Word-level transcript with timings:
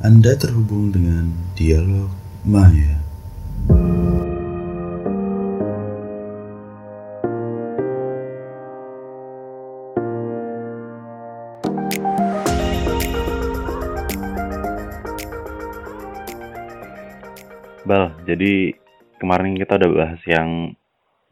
Anda 0.00 0.32
terhubung 0.32 0.96
dengan 0.96 1.28
Dialog 1.52 2.08
Maya. 2.48 2.96
Bal, 17.84 18.16
jadi 18.24 18.72
kemarin 19.20 19.52
kita 19.60 19.76
udah 19.76 19.90
bahas 19.92 20.22
yang 20.24 20.72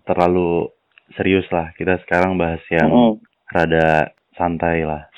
terlalu 0.05 0.69
serius 1.17 1.49
lah. 1.49 1.73
Kita 1.73 1.97
sekarang 2.05 2.37
bahas 2.37 2.61
yang 2.69 2.93
Mm-mm. 2.93 3.17
rada 3.49 4.13
santai 4.37 4.85
lah. 4.85 5.09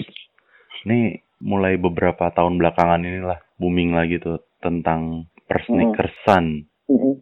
Ini 0.86 1.29
mulai 1.40 1.80
beberapa 1.80 2.28
tahun 2.30 2.60
belakangan 2.60 3.00
inilah 3.00 3.40
booming 3.56 3.96
lagi 3.96 4.20
tuh 4.20 4.44
tentang 4.60 5.26
persneakersan. 5.48 6.68
Mm-mm. 6.86 7.14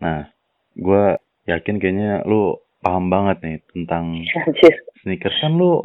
Nah, 0.00 0.30
gua 0.78 1.18
yakin 1.44 1.82
kayaknya 1.82 2.22
lu 2.24 2.58
paham 2.80 3.10
banget 3.12 3.42
nih 3.42 3.58
tentang 3.72 4.22
Anjir, 4.22 4.74
sneakers 5.02 5.36
kan 5.42 5.52
lu 5.58 5.82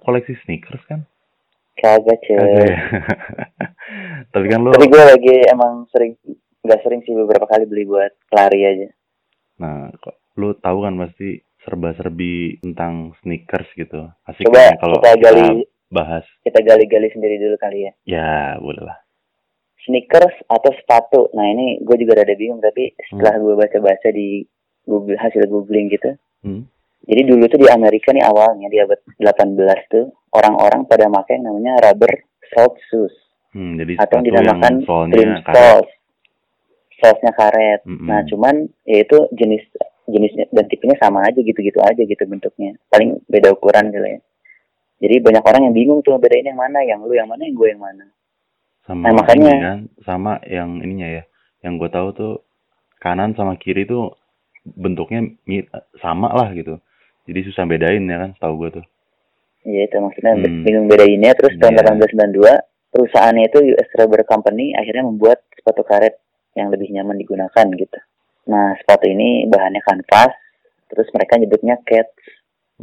koleksi 0.00 0.34
sneakers 0.46 0.82
kan? 0.88 1.04
kagak 1.80 2.18
cuy. 2.24 2.36
Kagak 2.36 2.64
ya? 2.68 2.78
Tapi 4.32 4.46
kan 4.46 4.60
lu 4.62 4.70
Tapi 4.76 4.86
gue 4.86 5.02
lagi 5.02 5.36
emang 5.48 5.88
sering, 5.90 6.12
nggak 6.62 6.80
sering 6.84 7.00
sih 7.08 7.16
beberapa 7.16 7.48
kali 7.48 7.64
beli 7.66 7.88
buat 7.88 8.12
lari 8.30 8.60
aja. 8.68 8.88
Nah, 9.60 9.88
kok 9.96 10.20
lu 10.36 10.52
tahu 10.60 10.84
kan 10.84 10.94
pasti 11.00 11.40
serba-serbi 11.64 12.60
tentang 12.64 13.16
sneakers 13.20 13.68
gitu. 13.76 14.08
Asik 14.24 14.48
Coba 14.48 14.72
kan 14.72 14.76
kalau 14.80 14.96
kita 15.00 15.10
kita 15.12 15.20
gali, 15.20 15.48
bahas. 15.90 16.24
kita 16.46 16.62
gali-gali 16.62 17.10
sendiri 17.10 17.36
dulu 17.42 17.56
kali 17.58 17.90
ya. 17.90 17.92
Ya, 18.06 18.32
boleh 18.62 18.86
lah. 18.86 18.98
Sneakers 19.84 20.36
atau 20.46 20.70
sepatu? 20.78 21.20
Nah 21.34 21.50
ini 21.50 21.82
gue 21.82 21.96
juga 21.98 22.22
rada 22.22 22.34
bingung 22.38 22.62
tapi 22.62 22.94
setelah 23.10 23.36
gue 23.42 23.54
baca-baca 23.58 24.08
di 24.12 24.44
Google 24.86 25.18
hasil 25.18 25.50
googling 25.50 25.90
gitu. 25.90 26.14
Hmm. 26.46 26.64
Jadi 27.04 27.22
dulu 27.26 27.48
tuh 27.48 27.58
di 27.58 27.68
Amerika 27.68 28.12
nih 28.12 28.22
awalnya 28.22 28.68
di 28.68 28.76
abad 28.76 29.00
18 29.18 29.92
tuh 29.92 30.12
orang-orang 30.36 30.84
pada 30.84 31.08
pakai 31.08 31.40
yang 31.40 31.50
namanya 31.50 31.80
rubber 31.80 32.12
sole 32.52 32.76
shoes 32.88 33.14
Hmm, 33.50 33.74
jadi 33.74 33.98
atau 33.98 34.22
yang 34.22 34.26
dinamakan 34.30 34.72
soalnya 34.86 35.14
rim 35.18 35.32
karet. 35.42 35.54
soles. 35.58 35.90
Solesnya 37.02 37.32
karet. 37.34 37.80
Mm-mm. 37.82 38.06
Nah, 38.06 38.20
cuman 38.30 38.54
ya 38.86 39.02
itu 39.02 39.18
jenis 39.34 39.64
jenisnya 40.06 40.46
dan 40.54 40.64
tipenya 40.70 40.94
sama 41.02 41.26
aja 41.26 41.38
gitu-gitu 41.42 41.82
aja 41.82 41.98
gitu 41.98 42.22
bentuknya. 42.30 42.78
Paling 42.94 43.18
beda 43.26 43.50
ukuran 43.50 43.90
gitu 43.90 44.06
ya. 44.06 44.18
Jadi 45.00 45.16
banyak 45.24 45.40
orang 45.40 45.62
yang 45.68 45.74
bingung 45.74 46.00
tuh 46.04 46.20
bedain 46.20 46.44
yang 46.44 46.60
mana, 46.60 46.84
yang 46.84 47.00
lu 47.00 47.16
yang 47.16 47.24
mana, 47.24 47.40
yang 47.48 47.56
gue 47.56 47.68
yang 47.72 47.80
mana. 47.80 48.04
Sama 48.84 49.08
Nah, 49.08 49.12
makanya- 49.16 49.56
ini 49.56 49.64
kan, 49.64 49.78
sama 50.04 50.32
yang 50.44 50.70
ininya 50.84 51.08
ya. 51.08 51.22
Yang 51.64 51.72
gue 51.80 51.90
tahu 51.90 52.08
tuh 52.12 52.32
kanan 53.00 53.32
sama 53.32 53.56
kiri 53.56 53.88
tuh 53.88 54.12
bentuknya 54.64 55.24
sama 56.04 56.28
lah 56.36 56.52
gitu. 56.52 56.76
Jadi 57.24 57.40
susah 57.48 57.64
bedain 57.64 58.04
ya 58.04 58.28
kan, 58.28 58.30
tahu 58.36 58.54
gue 58.60 58.70
tuh. 58.80 58.84
Iya 59.64 59.88
itu 59.88 59.96
maksudnya 60.00 60.36
Hmm. 60.36 60.64
bingung 60.64 60.88
bedainnya. 60.88 61.32
Terus 61.36 61.56
tahun 61.56 61.76
Iya. 61.76 61.80
1892 61.80 62.52
perusahaannya 62.92 63.44
itu 63.48 63.58
US 63.72 63.88
Rubber 63.96 64.24
Company 64.24 64.72
akhirnya 64.76 65.04
membuat 65.04 65.44
sepatu 65.56 65.80
karet 65.84 66.16
yang 66.56 66.68
lebih 66.68 66.92
nyaman 66.92 67.16
digunakan 67.16 67.66
gitu. 67.72 67.98
Nah 68.48 68.76
sepatu 68.80 69.08
ini 69.08 69.44
bahannya 69.46 69.80
kanvas, 69.80 70.32
terus 70.88 71.08
mereka 71.12 71.36
nyebutnya 71.36 71.76
Keds, 71.84 72.12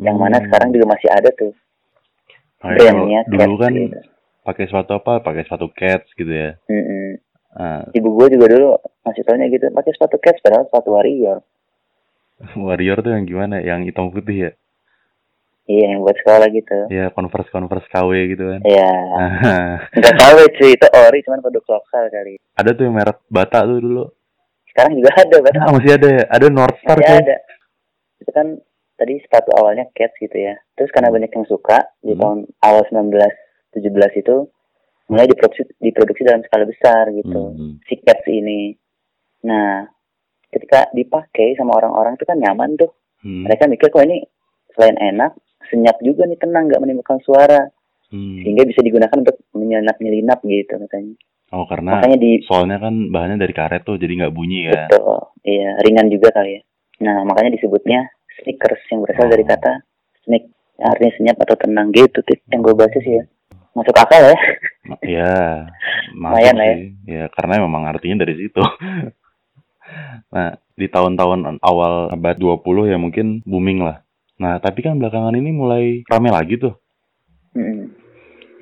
yang 0.02 0.18
mana 0.18 0.38
Hmm. 0.38 0.46
sekarang 0.50 0.70
juga 0.74 0.98
masih 0.98 1.10
ada 1.10 1.30
tuh 1.34 1.54
Makanya 2.58 2.78
kalau 2.80 3.06
brandnya 3.06 3.22
dulu 3.28 3.56
kan 3.56 3.72
gitu. 3.72 4.00
pakai 4.42 4.64
sepatu 4.66 4.92
apa? 4.96 5.14
Pakai 5.22 5.44
sepatu 5.44 5.68
cats 5.72 6.08
gitu 6.12 6.30
ya. 6.30 6.52
Mm-mm. 6.66 7.08
Ah, 7.52 7.90
Ibu 7.90 8.10
gue 8.14 8.28
juga 8.34 8.46
dulu 8.50 8.70
masih 9.02 9.24
taunya 9.24 9.48
gitu, 9.48 9.66
pakai 9.72 9.92
sepatu 9.92 10.18
Keds 10.18 10.42
padahal 10.42 10.66
sepatu 10.66 10.90
warrior. 10.92 11.42
warrior 12.60 12.98
tuh 13.00 13.12
yang 13.12 13.26
gimana? 13.26 13.60
Yang 13.60 13.90
hitam 13.90 14.10
putih 14.10 14.38
ya? 14.40 14.52
Iya 15.66 15.86
yang 15.92 16.00
buat 16.00 16.16
sekolah 16.16 16.48
gitu. 16.50 16.78
Ya 16.88 17.12
converse 17.12 17.50
converse 17.50 17.90
KW 17.90 18.12
gitu 18.32 18.46
kan. 18.48 18.62
Iya. 18.64 18.88
Nah, 19.12 19.76
Nggak 20.00 20.16
tahu 20.16 20.38
cuy 20.56 20.72
itu 20.72 20.88
ori 20.88 21.20
cuman 21.22 21.40
produk 21.42 21.64
lokal 21.68 22.04
kali. 22.08 22.34
ada 22.54 22.70
tuh 22.72 22.84
yang 22.84 22.96
merek 22.96 23.20
Bata 23.28 23.60
tuh 23.62 23.78
dulu. 23.78 24.06
Sekarang 24.72 24.94
juga 24.96 25.12
ada, 25.12 25.36
Bang. 25.42 25.56
Ah, 25.58 25.72
masih 25.74 25.92
ada 25.92 26.08
ya? 26.08 26.24
Ada 26.30 26.48
North 26.48 26.78
Star 26.80 26.96
Masih 26.96 27.10
coy. 27.10 27.20
ada. 27.20 27.36
Itu 28.18 28.32
kan 28.32 28.48
tadi 28.98 29.22
sepatu 29.22 29.54
awalnya 29.54 29.86
Keds 29.94 30.18
gitu 30.18 30.36
ya. 30.36 30.58
Terus 30.74 30.90
karena 30.90 31.14
banyak 31.14 31.30
yang 31.30 31.46
suka 31.46 31.94
di 32.02 32.18
Hmm. 32.18 32.22
tahun 32.22 32.38
awal 32.60 32.84
1917 32.90 34.18
itu 34.18 34.36
mulai 35.08 35.24
diproduksi 35.24 35.64
diproduksi 35.80 36.22
dalam 36.26 36.44
skala 36.44 36.66
besar 36.66 37.14
gitu. 37.14 37.42
Hmm. 37.54 37.80
Si 37.86 37.96
Keds 37.96 38.26
ini. 38.28 38.76
Nah, 39.46 39.86
ketika 40.50 40.90
dipakai 40.92 41.54
sama 41.56 41.78
orang-orang 41.78 42.18
itu 42.18 42.26
kan 42.26 42.36
nyaman 42.36 42.76
tuh. 42.76 42.92
Hmm. 43.22 43.46
Mereka 43.46 43.70
mikir 43.70 43.88
kok 43.88 44.04
ini 44.04 44.26
selain 44.74 44.98
enak, 44.98 45.38
senyap 45.70 45.98
juga 46.02 46.26
nih 46.26 46.38
tenang 46.38 46.68
nggak 46.68 46.82
menimbulkan 46.82 47.22
suara 47.22 47.70
Hmm. 48.08 48.40
sehingga 48.40 48.64
bisa 48.64 48.80
digunakan 48.80 49.12
untuk 49.14 49.36
menyelinap-nyelinap 49.52 50.40
gitu 50.42 50.80
katanya. 50.80 51.16
Oh 51.52 51.64
karena 51.68 52.00
Makanya 52.00 52.20
di 52.20 52.40
soalnya 52.44 52.80
kan 52.80 53.12
bahannya 53.12 53.40
dari 53.40 53.52
karet 53.52 53.84
tuh 53.84 54.00
jadi 54.00 54.16
nggak 54.16 54.36
bunyi 54.36 54.68
kan. 54.72 54.88
Betul, 54.92 55.20
iya 55.44 55.76
ringan 55.84 56.08
juga 56.08 56.32
kali 56.32 56.56
ya. 56.56 56.62
Nah 57.04 57.24
makanya 57.24 57.56
disebutnya 57.56 58.08
sneakers 58.48 58.80
yang 58.88 59.04
berasal 59.04 59.28
Oh. 59.28 59.32
dari 59.36 59.44
kata 59.44 59.74
sneak, 60.24 60.48
artinya 60.80 61.14
senyap 61.20 61.38
atau 61.44 61.56
tenang 61.60 61.92
gitu. 61.92 62.24
Tip 62.24 62.40
yang 62.48 62.64
gue 62.64 62.72
baca 62.72 62.96
sih 63.04 63.20
ya. 63.20 63.24
Masuk 63.76 63.92
akal 64.00 64.24
ya. 64.24 64.38
Ya, 65.04 65.36
masuk 66.24 66.40
Lumayan 66.40 66.56
lah 66.56 66.68
ya. 66.72 66.78
Ya 67.04 67.24
karena 67.36 67.60
memang 67.60 67.84
artinya 67.92 68.24
dari 68.24 68.40
situ. 68.40 68.64
nah, 70.36 70.56
di 70.80 70.88
tahun-tahun 70.88 71.60
awal 71.60 72.16
abad 72.16 72.40
20 72.40 72.88
ya 72.88 72.96
mungkin 72.96 73.44
booming 73.44 73.84
lah. 73.84 74.00
Nah, 74.40 74.64
tapi 74.64 74.80
kan 74.80 74.96
belakangan 74.96 75.36
ini 75.36 75.52
mulai 75.52 76.08
rame 76.08 76.32
lagi 76.32 76.56
tuh. 76.56 76.80
Mm. 77.52 77.92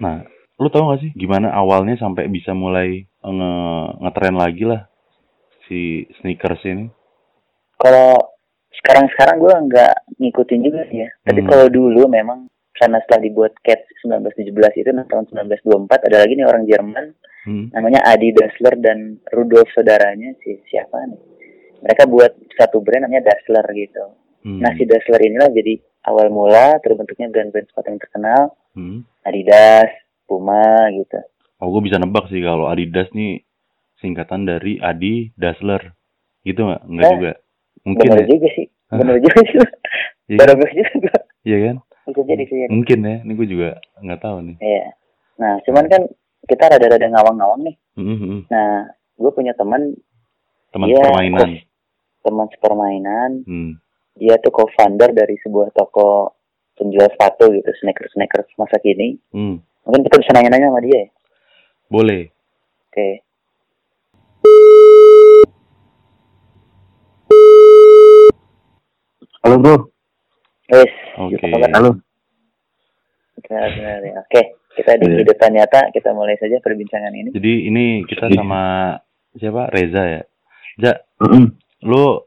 Nah, 0.01 0.25
lu 0.57 0.67
tau 0.71 0.89
gak 0.89 1.03
sih 1.03 1.11
gimana 1.13 1.51
awalnya 1.51 1.99
sampai 1.99 2.31
bisa 2.31 2.55
mulai 2.55 3.05
nge 3.21 3.51
ngetren 4.01 4.35
lagi 4.39 4.63
lah 4.65 4.87
si 5.67 6.07
sneakers 6.19 6.63
ini? 6.63 6.87
Kalau 7.75 8.34
sekarang-sekarang 8.77 9.37
gue 9.37 9.55
nggak 9.67 9.93
ngikutin 10.17 10.61
juga 10.61 10.81
sih 10.87 10.99
ya. 11.01 11.09
Tapi 11.23 11.39
Hmm. 11.39 11.49
kalau 11.49 11.67
dulu 11.67 12.05
memang 12.05 12.47
karena 12.73 12.99
setelah 12.99 13.21
dibuat 13.23 13.53
Cats 13.61 13.87
1917 14.01 14.51
itu 14.75 14.89
nah, 14.91 15.05
tahun 15.05 15.25
1924 15.29 16.03
ada 16.03 16.17
lagi 16.19 16.33
nih 16.33 16.43
orang 16.43 16.63
Jerman 16.65 17.05
Hmm. 17.45 17.69
namanya 17.71 18.01
Adi 18.03 18.33
Dassler 18.33 18.73
dan 18.75 19.21
Rudolf 19.29 19.69
saudaranya 19.71 20.33
si 20.41 20.57
siapa 20.65 20.97
nih. 21.05 21.21
Mereka 21.79 22.03
buat 22.05 22.33
satu 22.51 22.81
brand 22.81 23.05
namanya 23.05 23.29
Dassler 23.29 23.63
gitu. 23.71 24.17
Hmm. 24.41 24.59
Nah 24.59 24.73
si 24.73 24.83
Dassler 24.83 25.21
inilah 25.21 25.49
jadi 25.49 25.77
awal 26.03 26.29
mula 26.29 26.77
terbentuknya 26.79 27.29
brand-brand 27.29 27.65
sepatu 27.65 27.87
yang 27.87 28.01
terkenal 28.01 28.41
Hmm. 28.73 29.05
Adidas, 29.21 29.87
Puma 30.25 30.59
gitu. 30.91 31.21
Oh, 31.57 31.69
gue 31.69 31.81
bisa 31.81 31.95
nebak 31.95 32.27
sih 32.27 32.41
kalau 32.41 32.65
Adidas 32.65 33.07
nih 33.09 33.45
singkatan 33.95 34.43
dari 34.43 34.75
Adi 34.77 35.31
Dassler. 35.33 35.93
Gitu 36.41 36.59
nggak? 36.59 36.81
Nggak 36.83 37.05
Eh, 37.05 37.13
juga. 37.13 37.31
Mungkin 37.83 38.05
Bener 38.07 38.23
ya. 38.23 38.27
juga 38.29 38.47
sih, 38.53 38.65
Hah? 38.87 38.97
bener 38.97 39.15
juga 39.19 39.39
sih. 39.43 39.57
Iya 40.25 40.37
Baru 40.41 40.51
kan? 40.51 40.57
gue 40.57 40.69
juga. 40.73 41.13
Iya 41.43 41.57
kan? 41.61 41.75
Bisa 42.05 42.21
jadi 42.23 42.43
sih. 42.45 42.57
ya. 42.57 42.67
Mungkin 42.69 42.97
ya. 43.01 43.15
Ini 43.21 43.31
gue 43.33 43.47
juga 43.47 43.69
nggak 43.99 44.19
tahu 44.19 44.37
nih. 44.41 44.57
Iya. 44.57 44.85
Nah 45.35 45.53
cuman 45.61 45.85
kan 45.85 46.01
kita 46.45 46.63
rada-rada 46.65 47.07
ngawang-ngawang 47.07 47.61
nih. 47.61 47.75
Hmm, 47.93 48.17
hmm. 48.17 48.39
Nah 48.47 48.69
gue 49.15 49.31
punya 49.31 49.53
teman, 49.53 49.93
Teman 50.69 50.87
Iya, 50.89 51.01
permainan. 51.01 51.49
teman 52.19 52.47
sepermainan. 52.51 53.31
Hmm. 53.45 53.71
Dia 54.15 54.35
tuh 54.39 54.49
co-founder 54.49 55.11
dari 55.11 55.35
sebuah 55.39 55.71
toko 55.71 56.35
penjual 56.75 57.07
sepatu 57.07 57.51
gitu, 57.51 57.69
sneakers-sneakers 57.79 58.49
masa 58.55 58.75
kini. 58.79 59.15
Hmm. 59.29 59.61
Mungkin 59.85 60.03
kita 60.03 60.19
bisa 60.19 60.31
nanya-nanya 60.33 60.73
sama 60.73 60.81
dia 60.81 60.97
ya. 60.97 61.07
Boleh. 61.87 62.33
Oke. 62.89 63.21
Halo 69.45 69.61
bro, 69.61 69.77
Wes, 70.73 70.89
Oke. 71.21 71.37
kabar? 71.37 71.69
halo. 71.69 72.01
Benar, 73.37 73.69
benar, 73.77 73.99
ya. 74.01 74.13
Oke, 74.17 74.41
kita 74.73 74.97
di 74.97 75.05
Iya. 75.05 75.13
kehidupan 75.21 75.51
nyata 75.53 75.93
kita 75.93 76.09
mulai 76.17 76.33
saja 76.41 76.57
perbincangan 76.57 77.13
ini. 77.13 77.29
Jadi 77.29 77.53
ini 77.69 77.85
kita 78.09 78.25
Iya. 78.25 78.41
sama 78.41 78.63
siapa? 79.37 79.69
Reza 79.69 80.01
ya. 80.01 80.21
Ja, 80.81 80.93
lu 81.85 82.25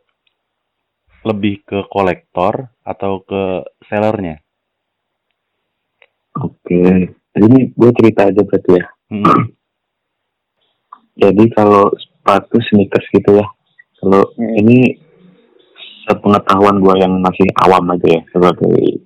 lebih 1.27 1.67
ke 1.67 1.91
kolektor 1.91 2.71
atau 2.87 3.27
ke 3.27 3.67
sellernya? 3.91 4.39
Oke, 6.39 7.11
ini 7.35 7.59
gue 7.75 7.91
cerita 7.99 8.31
aja 8.31 8.47
berarti 8.47 8.79
ya. 8.79 8.87
Hmm. 9.11 9.43
Jadi 11.19 11.51
kalau 11.51 11.91
sepatu 11.99 12.63
sneakers 12.63 13.11
gitu 13.11 13.43
ya, 13.43 13.47
kalau 13.99 14.23
Hmm. 14.39 14.55
ini 14.55 15.03
sepengetahuan 16.09 16.81
gue 16.81 16.95
yang 16.99 17.15
masih 17.21 17.45
awam 17.61 17.93
aja 17.93 18.09
ya 18.19 18.23
sebagai 18.33 19.05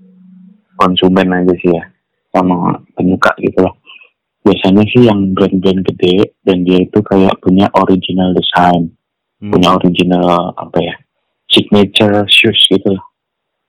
konsumen 0.79 1.29
aja 1.35 1.55
sih 1.59 1.71
ya, 1.71 1.85
sama 2.31 2.79
penyuka 2.95 3.35
gitu 3.39 3.61
lah. 3.63 3.75
biasanya 4.43 4.83
sih 4.91 5.07
yang 5.07 5.39
brand-brand 5.39 5.87
gede 5.87 6.35
dan 6.43 6.67
dia 6.67 6.83
itu 6.83 6.99
kayak 6.99 7.39
punya 7.39 7.71
original 7.79 8.35
design, 8.35 8.91
Hmm. 9.39 9.55
punya 9.55 9.75
original 9.79 10.51
apa 10.59 10.79
ya, 10.83 10.95
signature 11.47 12.27
shoes 12.27 12.59
gitu. 12.67 12.95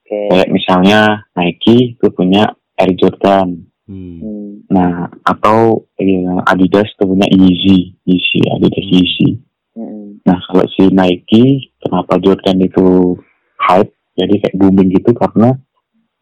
Oke. 0.02 0.18
Kayak 0.34 0.50
misalnya 0.50 1.00
Nike 1.38 1.94
itu 1.94 2.06
punya 2.10 2.50
Air 2.74 2.90
Jordan. 2.98 3.70
Hmm. 3.86 4.18
Hmm. 4.18 4.50
Nah, 4.66 5.06
atau 5.22 5.86
eh, 5.94 6.26
Adidas 6.50 6.90
itu 6.90 7.04
punya 7.06 7.30
Yeezy, 7.30 7.94
Yeezy, 8.02 8.40
Adidas 8.50 8.82
Hmm. 8.82 8.90
Yeezy. 8.98 9.30
Hmm. 9.78 10.06
Nah, 10.26 10.38
kalau 10.50 10.66
si 10.74 10.90
Nike, 10.90 11.73
kenapa 11.84 12.16
Jordan 12.18 12.58
itu 12.64 13.14
hype, 13.60 13.92
jadi 14.16 14.34
kayak 14.40 14.56
booming 14.56 14.88
gitu 14.96 15.12
karena 15.12 15.52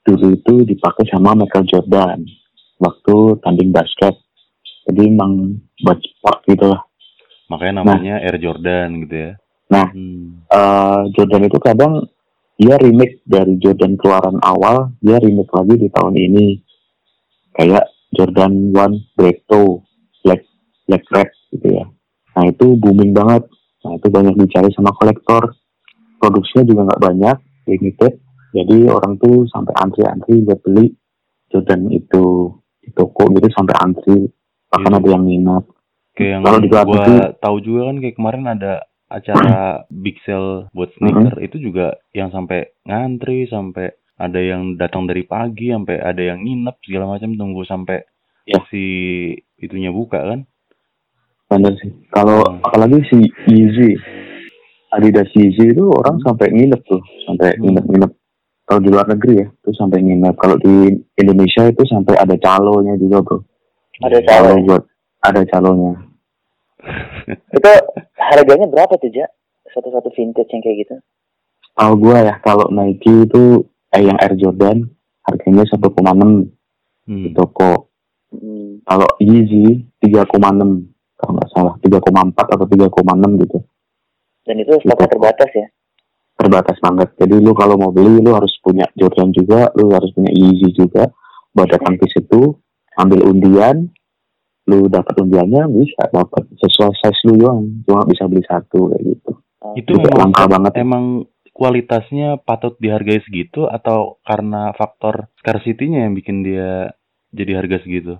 dulu 0.03 0.35
itu 0.35 0.55
dipakai 0.67 1.07
sama 1.07 1.39
Michael 1.39 1.71
Jordan 1.71 2.27
waktu 2.83 3.17
tanding 3.47 3.71
basket. 3.71 4.19
Jadi 4.91 5.15
emang 5.15 5.63
buat 5.79 6.03
sport 6.03 6.43
gitu 6.51 6.67
lah. 6.67 6.83
Makanya 7.47 7.87
namanya 7.87 8.19
Air 8.19 8.43
Jordan 8.43 9.07
gitu 9.07 9.15
ya. 9.15 9.33
Nah. 9.71 9.89
Hmm. 9.95 10.43
Eh, 10.53 11.01
Jordan 11.17 11.49
itu 11.49 11.59
kadang 11.63 12.05
dia 12.61 12.77
remake 12.77 13.25
dari 13.25 13.57
Jordan 13.57 13.97
keluaran 13.97 14.37
awal, 14.45 14.93
dia 15.01 15.17
remake 15.17 15.53
lagi 15.55 15.75
di 15.81 15.89
tahun 15.89 16.15
ini. 16.19 16.47
Kayak 17.57 17.89
Jordan 18.13 18.73
1 18.73 19.17
Breakthrough, 19.17 19.81
Black, 20.25 20.45
Black 20.89 21.05
Red 21.09 21.31
gitu 21.53 21.69
ya. 21.73 21.85
Nah 22.37 22.45
itu 22.49 22.77
booming 22.77 23.13
banget. 23.17 23.49
Nah 23.83 23.93
itu 23.95 24.07
banyak 24.07 24.35
dicari 24.37 24.71
sama 24.71 24.91
kolektor. 24.93 25.53
Produksinya 26.17 26.65
juga 26.65 26.81
nggak 26.87 27.03
banyak, 27.03 27.37
limited. 27.67 28.13
Jadi 28.53 28.77
orang 28.87 29.17
tuh 29.17 29.49
sampai 29.49 29.75
antri-antri 29.77 30.39
buat 30.41 30.61
beli 30.61 30.93
Jordan 31.49 31.89
itu 31.89 32.53
di 32.79 32.91
toko 32.93 33.27
gitu 33.31 33.49
sampai 33.51 33.75
antri. 33.77 34.29
Bahkan 34.69 34.89
Iya. 34.89 34.99
ada 34.99 35.09
yang 35.11 35.25
minat. 35.25 35.65
Kayak 36.13 36.31
yang 36.31 36.43
Kalau 36.43 36.59
di 36.59 36.69
luar 36.69 36.85
gua 36.85 36.95
negeri- 36.97 37.33
tahu 37.39 37.57
juga 37.59 37.81
kan 37.85 37.97
kayak 37.99 38.17
kemarin 38.17 38.45
ada 38.47 38.73
acara 39.09 39.53
big 40.05 40.17
sale 40.23 40.69
buat 40.71 40.93
sneaker 40.95 41.37
itu 41.41 41.57
juga 41.59 41.87
yang 42.11 42.29
sampai 42.29 42.69
ngantri 42.85 43.45
sampai 43.45 43.89
ada 44.15 44.39
yang 44.39 44.77
datang 44.77 45.05
dari 45.05 45.25
pagi 45.25 45.69
sampai 45.69 45.99
ada 45.99 46.21
yang 46.23 46.41
nginep 46.41 46.77
segala 46.81 47.11
macam 47.11 47.33
tunggu 47.33 47.65
sampai 47.65 48.05
Ya. 48.43 48.59
si 48.69 48.85
itunya 49.57 49.89
buka 49.89 50.19
kan 50.19 50.41
Bener 51.53 51.77
sih. 51.85 51.93
Kalau 52.09 52.41
Hmm. 52.41 52.65
apalagi 52.65 53.05
si 53.13 53.19
Yeezy, 53.45 53.93
Adidas 54.89 55.29
Yeezy 55.37 55.77
itu 55.77 55.85
orang 55.85 56.17
sampai 56.25 56.49
nginep 56.49 56.81
tuh, 56.89 57.05
sampai 57.29 57.53
Hmm. 57.61 57.69
nginep-nginep. 57.69 58.13
Kalau 58.65 58.81
di 58.81 58.89
luar 58.89 59.05
negeri 59.05 59.45
ya, 59.45 59.47
itu 59.53 59.71
sampai 59.77 60.01
nginep. 60.01 60.33
Kalau 60.41 60.57
di 60.57 60.97
Indonesia 61.21 61.69
itu 61.69 61.85
sampai 61.85 62.17
ada 62.17 62.33
calonya 62.41 62.97
juga 62.97 63.21
bro. 63.21 63.39
Ada 64.01 64.19
calo. 64.25 64.57
Buat 64.65 64.83
ada 65.21 65.43
calonya. 65.45 65.93
Itu 67.55 67.71
harganya 68.19 68.67
berapa 68.67 68.97
tuh, 68.97 69.13
Ja? 69.13 69.29
Satu-satu 69.71 70.11
vintage 70.17 70.51
yang 70.51 70.63
kayak 70.65 70.77
gitu. 70.83 70.95
Tahu 71.73 71.93
gua 72.01 72.19
ya, 72.21 72.35
kalau 72.43 72.69
Nike 72.69 73.29
itu 73.29 73.65
eh 73.93 74.03
yang 74.03 74.19
Air 74.21 74.35
Jordan 74.37 74.85
harganya 75.25 75.65
1,6 75.69 76.51
di 77.07 77.29
Hmm. 77.31 77.35
toko. 77.37 77.93
Hmm. 78.35 78.83
Kalau 78.83 79.09
Yeezy 79.21 79.85
3,6 80.01 80.92
kalau 81.23 81.39
nggak 81.39 81.51
salah, 81.55 81.75
3,4 81.79 82.35
atau 82.35 82.67
3,6 82.67 83.43
gitu. 83.47 83.59
Dan 84.43 84.57
itu 84.59 84.75
stoknya 84.83 85.07
terbatas 85.07 85.51
ya. 85.55 85.69
terbatas 86.33 86.75
banget. 86.83 87.15
Jadi 87.23 87.39
lu 87.39 87.55
kalau 87.55 87.79
mau 87.79 87.95
beli 87.95 88.19
lu 88.19 88.35
harus 88.35 88.51
punya 88.59 88.83
Jordan 88.99 89.31
juga, 89.31 89.71
lu 89.79 89.95
harus 89.95 90.11
punya 90.11 90.35
Yeezy 90.35 90.75
juga. 90.75 91.07
Buat 91.55 91.79
datang 91.79 91.95
ke 92.03 92.11
situ, 92.11 92.59
ambil 92.99 93.31
undian, 93.31 93.87
lu 94.67 94.91
dapat 94.91 95.23
undiannya 95.23 95.71
bisa 95.71 96.03
dapat 96.11 96.51
sesuai 96.59 96.99
size 96.99 97.23
lu 97.31 97.47
doang. 97.47 97.63
Cuma 97.87 98.03
bisa 98.11 98.27
beli 98.27 98.43
satu 98.43 98.91
kayak 98.91 99.03
gitu. 99.07 99.33
Oh. 99.63 99.79
itu 99.79 99.95
memang 99.95 100.35
langka 100.35 100.45
banget. 100.51 100.73
emang 100.83 101.05
kualitasnya 101.55 102.43
patut 102.43 102.75
dihargai 102.83 103.23
segitu 103.23 103.71
atau 103.71 104.19
karena 104.27 104.75
faktor 104.75 105.31
scarcity-nya 105.39 106.11
yang 106.11 106.19
bikin 106.19 106.43
dia 106.43 106.91
jadi 107.31 107.63
harga 107.63 107.87
segitu 107.87 108.19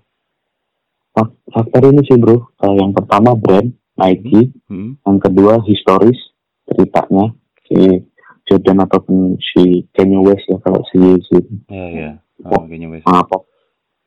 Faktor 1.15 1.83
ini 1.87 2.01
sih 2.03 2.17
bro, 2.17 2.49
Eh, 2.57 2.75
yang 2.75 2.91
pertama 2.91 3.35
brand 3.35 3.69
Nike, 3.95 4.49
hmm? 4.67 4.97
yang 4.99 5.19
kedua 5.19 5.61
historis 5.63 6.17
ceritanya 6.65 7.37
si 7.63 8.01
Jordan 8.43 8.81
ataupun 8.81 9.17
si 9.37 9.85
Kanye 9.91 10.17
West 10.19 10.47
ya 10.47 10.57
kalau 10.59 10.81
si 10.89 10.97
Yeezy 10.97 11.41
ya 11.69 11.87
ya 11.91 12.11
Oh. 12.43 12.59
oh, 12.59 12.63
kayaknya 12.65 12.91
wes 12.91 13.05
Ah, 13.05 13.23
pop, 13.23 13.47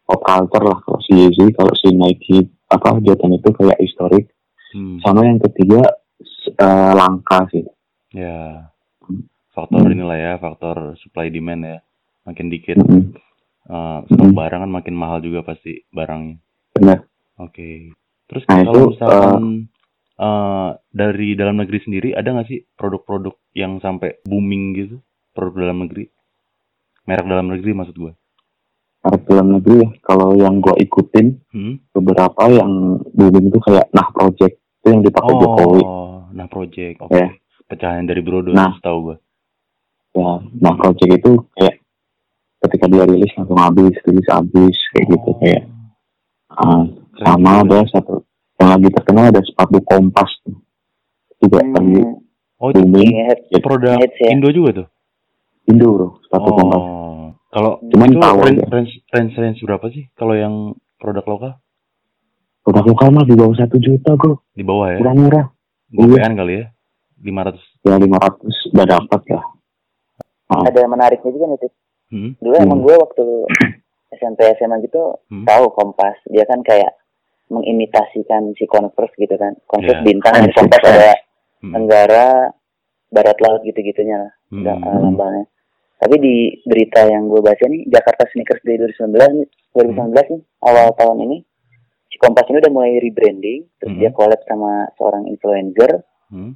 pop 0.04 0.20
culture 0.20 0.60
lah 0.62 0.76
kalau 0.82 1.00
si 1.00 1.14
Yeezy, 1.14 1.54
kalau 1.54 1.72
si 1.74 1.88
Nike 1.90 2.44
apa 2.68 3.00
Jordan 3.00 3.32
itu 3.34 3.48
kayak 3.50 3.78
historik 3.78 4.28
hmm. 4.74 5.00
sama 5.00 5.24
yang 5.24 5.40
ketiga 5.40 5.86
s- 6.18 6.52
eh, 6.52 6.92
langka 6.92 7.46
sih 7.48 7.64
Ya, 8.12 8.72
faktor 9.52 9.86
Hmm. 9.86 9.94
inilah 9.94 10.16
ya, 10.16 10.34
faktor 10.36 10.96
supply 10.98 11.28
demand 11.28 11.62
ya. 11.62 11.78
Makin 12.24 12.48
dikit, 12.48 12.76
Mm-mm. 12.78 13.12
eh, 13.66 13.98
stok 14.06 14.26
Hmm. 14.26 14.34
barang 14.34 14.62
kan 14.62 14.72
makin 14.74 14.96
mahal 14.96 15.20
juga 15.20 15.44
pasti 15.44 15.84
barangnya. 15.90 16.40
Benar 16.76 17.00
Oke. 17.36 17.92
Terus 18.26 18.44
Nah, 18.48 18.64
kalau 18.64 18.72
itu, 18.72 18.90
misalkan 18.96 19.44
eh, 20.16 20.70
dari 20.90 21.30
dalam 21.34 21.56
negeri 21.58 21.80
sendiri 21.80 22.10
ada 22.12 22.32
nggak 22.32 22.48
sih 22.48 22.64
produk-produk 22.72 23.36
yang 23.52 23.78
sampai 23.78 24.24
booming 24.24 24.72
gitu? 24.74 24.98
Produk 25.30 25.62
dalam 25.62 25.84
negeri, 25.84 26.08
merek 27.04 27.28
dalam 27.28 27.48
negeri 27.50 27.72
maksud 27.72 27.92
gue. 27.94 28.14
Arab 29.02 29.22
dalam 29.26 29.48
negeri 29.54 29.76
ya 29.78 29.90
kalau 30.02 30.34
yang 30.34 30.58
gua 30.58 30.74
ikutin 30.76 31.38
Hmm? 31.52 31.76
beberapa 31.92 32.48
yang 32.50 32.72
booming 33.12 33.50
itu 33.50 33.60
kayak 33.62 33.92
nah 33.92 34.08
project 34.10 34.56
itu 34.56 34.88
yang 34.88 35.04
dipakai 35.04 35.34
Jokowi 35.36 35.82
Oh, 35.84 36.26
nah 36.32 36.48
project, 36.48 36.96
oke. 37.00 37.14
Ya. 37.14 37.30
Pecahan 37.66 38.06
dari 38.06 38.20
Brodo, 38.20 38.50
Nah. 38.50 38.80
tahu 38.80 38.98
gue. 39.06 39.18
ya 40.16 40.32
nah 40.56 40.74
project 40.74 41.12
itu 41.14 41.32
kayak 41.52 41.84
ketika 42.62 42.88
dia 42.88 43.04
rilis 43.04 43.30
langsung 43.36 43.60
habis 43.60 43.92
rilis 44.02 44.26
habis 44.26 44.78
kayak 44.90 45.06
gitu 45.12 45.30
kayak 45.38 45.64
ah, 46.58 46.84
Keren 47.12 47.26
sama 47.26 47.52
ada 47.62 47.78
satu 47.88 48.24
yang 48.56 48.70
lagi 48.72 48.88
terkenal 48.90 49.26
ada 49.28 49.42
sepatu 49.42 49.78
kompas 49.82 50.32
tuh. 50.42 50.58
juga 51.38 51.60
lagi 51.62 52.00
Hmm. 52.00 52.24
Oh, 52.56 52.72
itu 52.72 52.80
booming 52.82 53.12
Ingat. 53.12 53.38
produk 53.60 54.00
ya. 54.00 54.32
Indo 54.32 54.48
juga 54.50 54.70
tuh? 54.74 54.88
Indo 55.66 55.88
bro 55.90 56.08
sepatu 56.22 56.50
kompas 56.52 56.80
Oh, 56.80 57.26
kalau 57.50 57.72
Cuman 57.86 58.08
itu 58.10 58.18
tahu 58.18 58.38
range, 58.42 58.64
range, 58.66 58.94
range, 59.10 59.34
range 59.36 59.60
berapa 59.62 59.86
sih 59.90 60.08
kalau 60.14 60.34
yang 60.34 60.56
produk 60.96 61.26
lokal? 61.26 61.54
udah 62.66 62.82
lokal 62.82 63.12
mah 63.12 63.22
di 63.22 63.36
bawah 63.36 63.54
satu 63.54 63.78
juta 63.78 64.16
bro 64.16 64.40
Di 64.50 64.64
bawah 64.64 64.90
ya? 64.90 64.98
murah 64.98 65.14
murah 65.14 65.46
Gopean 65.88 66.34
kali 66.34 66.54
ya? 66.58 66.66
500. 67.18 67.60
ya 67.84 67.96
500 67.96 68.72
udah 68.72 68.86
dapat 68.90 69.22
ya 69.26 69.42
Ada 70.46 70.82
menariknya 70.86 71.30
juga 71.30 71.46
nih. 71.48 71.72
Hmm? 72.08 72.32
Dulu 72.38 72.56
emang 72.56 72.80
gue 72.82 72.96
waktu 72.96 73.24
SMP 74.16 74.48
SMA 74.56 74.80
gitu 74.82 75.20
Hmm. 75.28 75.44
tahu 75.44 75.70
Kompas. 75.70 76.18
Dia 76.26 76.44
kan 76.44 76.60
kayak 76.62 76.96
mengimitasikan 77.50 78.54
si 78.54 78.66
Converse 78.66 79.14
gitu 79.16 79.36
kan. 79.36 79.54
Converse 79.66 80.02
Iya. 80.02 80.06
bintang 80.06 80.36
di 80.42 80.52
Kompas 80.52 80.82
ada 80.82 81.14
Hmm. 81.62 81.74
Tenggara, 81.74 82.52
Barat 83.08 83.38
Laut 83.40 83.62
gitu-gitunya 83.62 84.18
lah. 84.20 84.32
Hmm. 84.50 84.66
Lambangnya. 85.02 85.46
Tapi 85.96 86.16
di 86.20 86.36
berita 86.62 87.08
yang 87.08 87.26
gue 87.26 87.40
baca 87.40 87.66
nih 87.66 87.88
Jakarta 87.88 88.28
Sneakers 88.28 88.62
Day 88.62 88.76
2019 88.76 89.32
nih, 89.34 89.48
2019 89.72 90.26
nih 90.30 90.42
awal 90.62 90.92
tahun 90.94 91.18
ini 91.24 91.38
si 92.12 92.18
Kompas 92.20 92.46
ini 92.48 92.60
udah 92.60 92.72
mulai 92.72 93.00
rebranding 93.00 93.66
terus 93.76 93.94
Mhm. 93.96 94.00
dia 94.00 94.12
collab 94.12 94.42
sama 94.46 94.92
seorang 94.96 95.26
influencer 95.26 96.04
Hmm. 96.30 96.54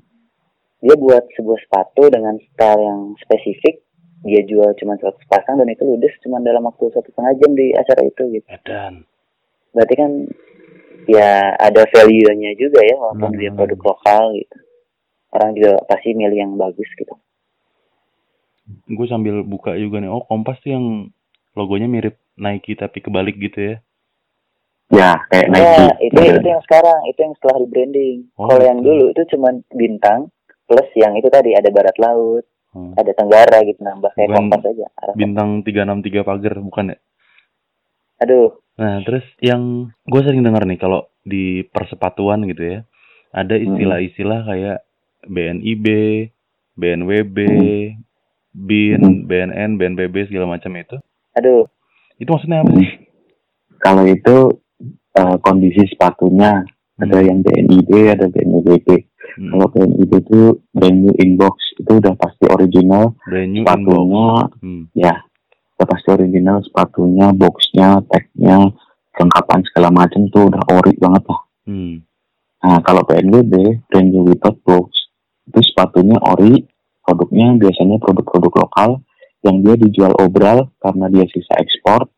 dia 0.79 0.95
buat 0.95 1.23
sebuah 1.33 1.59
sepatu 1.59 2.07
dengan 2.07 2.35
style 2.37 2.81
yang 2.83 3.01
spesifik 3.17 3.83
dia 4.21 4.41
jual 4.43 4.69
cuma 4.75 4.95
100 4.95 5.15
pasang 5.25 5.55
dan 5.55 5.67
itu 5.67 5.81
ludes 5.81 6.11
cuma 6.19 6.39
dalam 6.39 6.61
waktu 6.61 6.89
satu 6.89 7.07
setengah 7.07 7.33
jam 7.37 7.51
di 7.53 7.71
acara 7.71 8.01
itu 8.03 8.23
gitu 8.31 8.47
Edan. 8.47 9.07
berarti 9.71 9.93
kan 9.95 10.11
ya 11.05 11.29
ada 11.55 11.87
value-nya 11.87 12.51
juga 12.53 12.81
ya 12.81 12.95
walaupun 12.95 13.31
Hmm. 13.31 13.39
dia 13.39 13.51
produk 13.51 13.79
lokal 13.85 14.35
gitu 14.35 14.57
orang 15.29 15.49
juga 15.53 15.71
pasti 15.85 16.11
milih 16.11 16.37
yang 16.37 16.53
bagus 16.55 16.89
gitu 16.93 17.15
Gue 18.85 19.09
sambil 19.09 19.41
buka 19.41 19.73
juga 19.73 19.97
nih. 19.97 20.05
Oh, 20.05 20.21
Kompas 20.21 20.61
tuh 20.61 20.69
yang 20.69 20.85
logonya 21.53 21.89
mirip 21.89 22.21
Nike 22.35 22.77
tapi 22.77 23.01
kebalik 23.01 23.33
gitu 23.35 23.57
ya. 23.57 23.75
ya 24.89 25.11
kayak 25.25 25.47
Nike 25.49 25.65
ya 25.65 25.89
itu 25.99 26.19
itu 26.37 26.47
yang 26.47 26.61
sekarang 26.61 26.99
itu 27.05 27.19
yang 27.19 27.33
setelah 27.33 27.55
rebranding 27.59 28.17
Oh, 28.35 28.45
kalau 28.45 28.61
yang 28.61 28.77
gitu. 28.79 28.87
dulu 28.87 29.05
itu 29.09 29.21
cuma 29.33 29.49
bintang 29.71 30.29
plus 30.65 30.85
yang 30.93 31.13
itu 31.13 31.25
tadi 31.27 31.53
ada 31.53 31.69
barat 31.69 31.97
laut 31.97 32.45
Hmm. 32.69 32.93
ada 32.93 33.11
tenggara 33.11 33.65
gitu 33.65 33.81
nambah 33.81 34.13
kayak 34.13 34.29
Bukan 34.29 34.37
kompas 34.45 34.61
aja 34.63 34.85
Arah- 34.95 35.17
Bintang 35.17 35.49
363 35.61 36.21
pagar 36.21 36.53
bukan 36.59 36.93
ya? 36.93 36.97
aduh 38.19 38.49
Nah, 38.75 39.03
terus 39.03 39.27
yang 39.39 39.61
gue 40.05 40.21
sering 40.23 40.39
dengar 40.39 40.63
nih 40.63 40.77
kalau 40.77 41.11
di 41.19 41.67
persepatuan 41.67 42.47
gitu 42.47 42.63
ya, 42.63 42.79
ada 43.29 43.51
istilah-istilah 43.53 44.47
kayak 44.47 44.87
BNIB, 45.25 45.85
BNWB, 46.73 47.37
BIN, 48.49 49.01
Hmm. 49.03 49.27
BNN, 49.27 49.75
BNPB 49.75 50.31
segala 50.31 50.55
macam 50.55 50.71
itu. 50.73 50.95
aduh 51.35 51.67
Itu 52.15 52.31
maksudnya 52.31 52.63
apa 52.63 52.71
sih? 52.71 52.89
kalau 53.77 54.07
itu 54.07 54.35
eh, 55.11 55.35
kondisi 55.39 55.83
sepatunya. 55.85 56.63
Ada 56.95 57.19
yang 57.19 57.39
BNIB, 57.39 57.91
ada 58.09 58.27
BNWB. 58.27 58.87
Hmm. 59.37 59.49
Kalau 59.53 59.67
BNIB 59.69 60.11
itu 60.23 60.41
brand 60.73 60.97
new 60.97 61.13
inbox, 61.19 61.55
itu 61.77 61.91
udah 61.99 62.13
pasti 62.17 62.45
original 62.49 63.13
Brand 63.27 63.51
new 63.51 63.63
inbox. 63.63 63.69
sepatunya, 63.69 64.27
Hmm. 64.63 64.83
ya 64.95 65.13
udah 65.79 65.87
pasti 65.87 66.07
original 66.11 66.57
sepatunya, 66.65 67.27
boxnya, 67.31 67.89
tagnya, 68.09 68.57
kelengkapan 69.15 69.59
segala 69.67 69.89
macam 69.91 70.27
tuh 70.31 70.47
udah 70.51 70.63
ori 70.75 70.93
banget 70.99 71.23
lah. 71.27 71.41
Hmm. 71.67 72.03
Nah 72.59 72.79
kalau 72.83 73.03
BNWB, 73.07 73.83
brand 73.87 74.09
new 74.11 74.27
without 74.27 74.59
box, 74.67 74.91
itu 75.47 75.59
sepatunya 75.71 76.19
ori, 76.19 76.67
produknya 77.03 77.55
biasanya 77.55 77.97
produk-produk 78.03 78.67
lokal 78.67 78.89
yang 79.41 79.63
dia 79.63 79.79
dijual 79.79 80.13
obral 80.19 80.67
karena 80.83 81.07
dia 81.07 81.23
sisa 81.31 81.55
ekspor. 81.57 82.11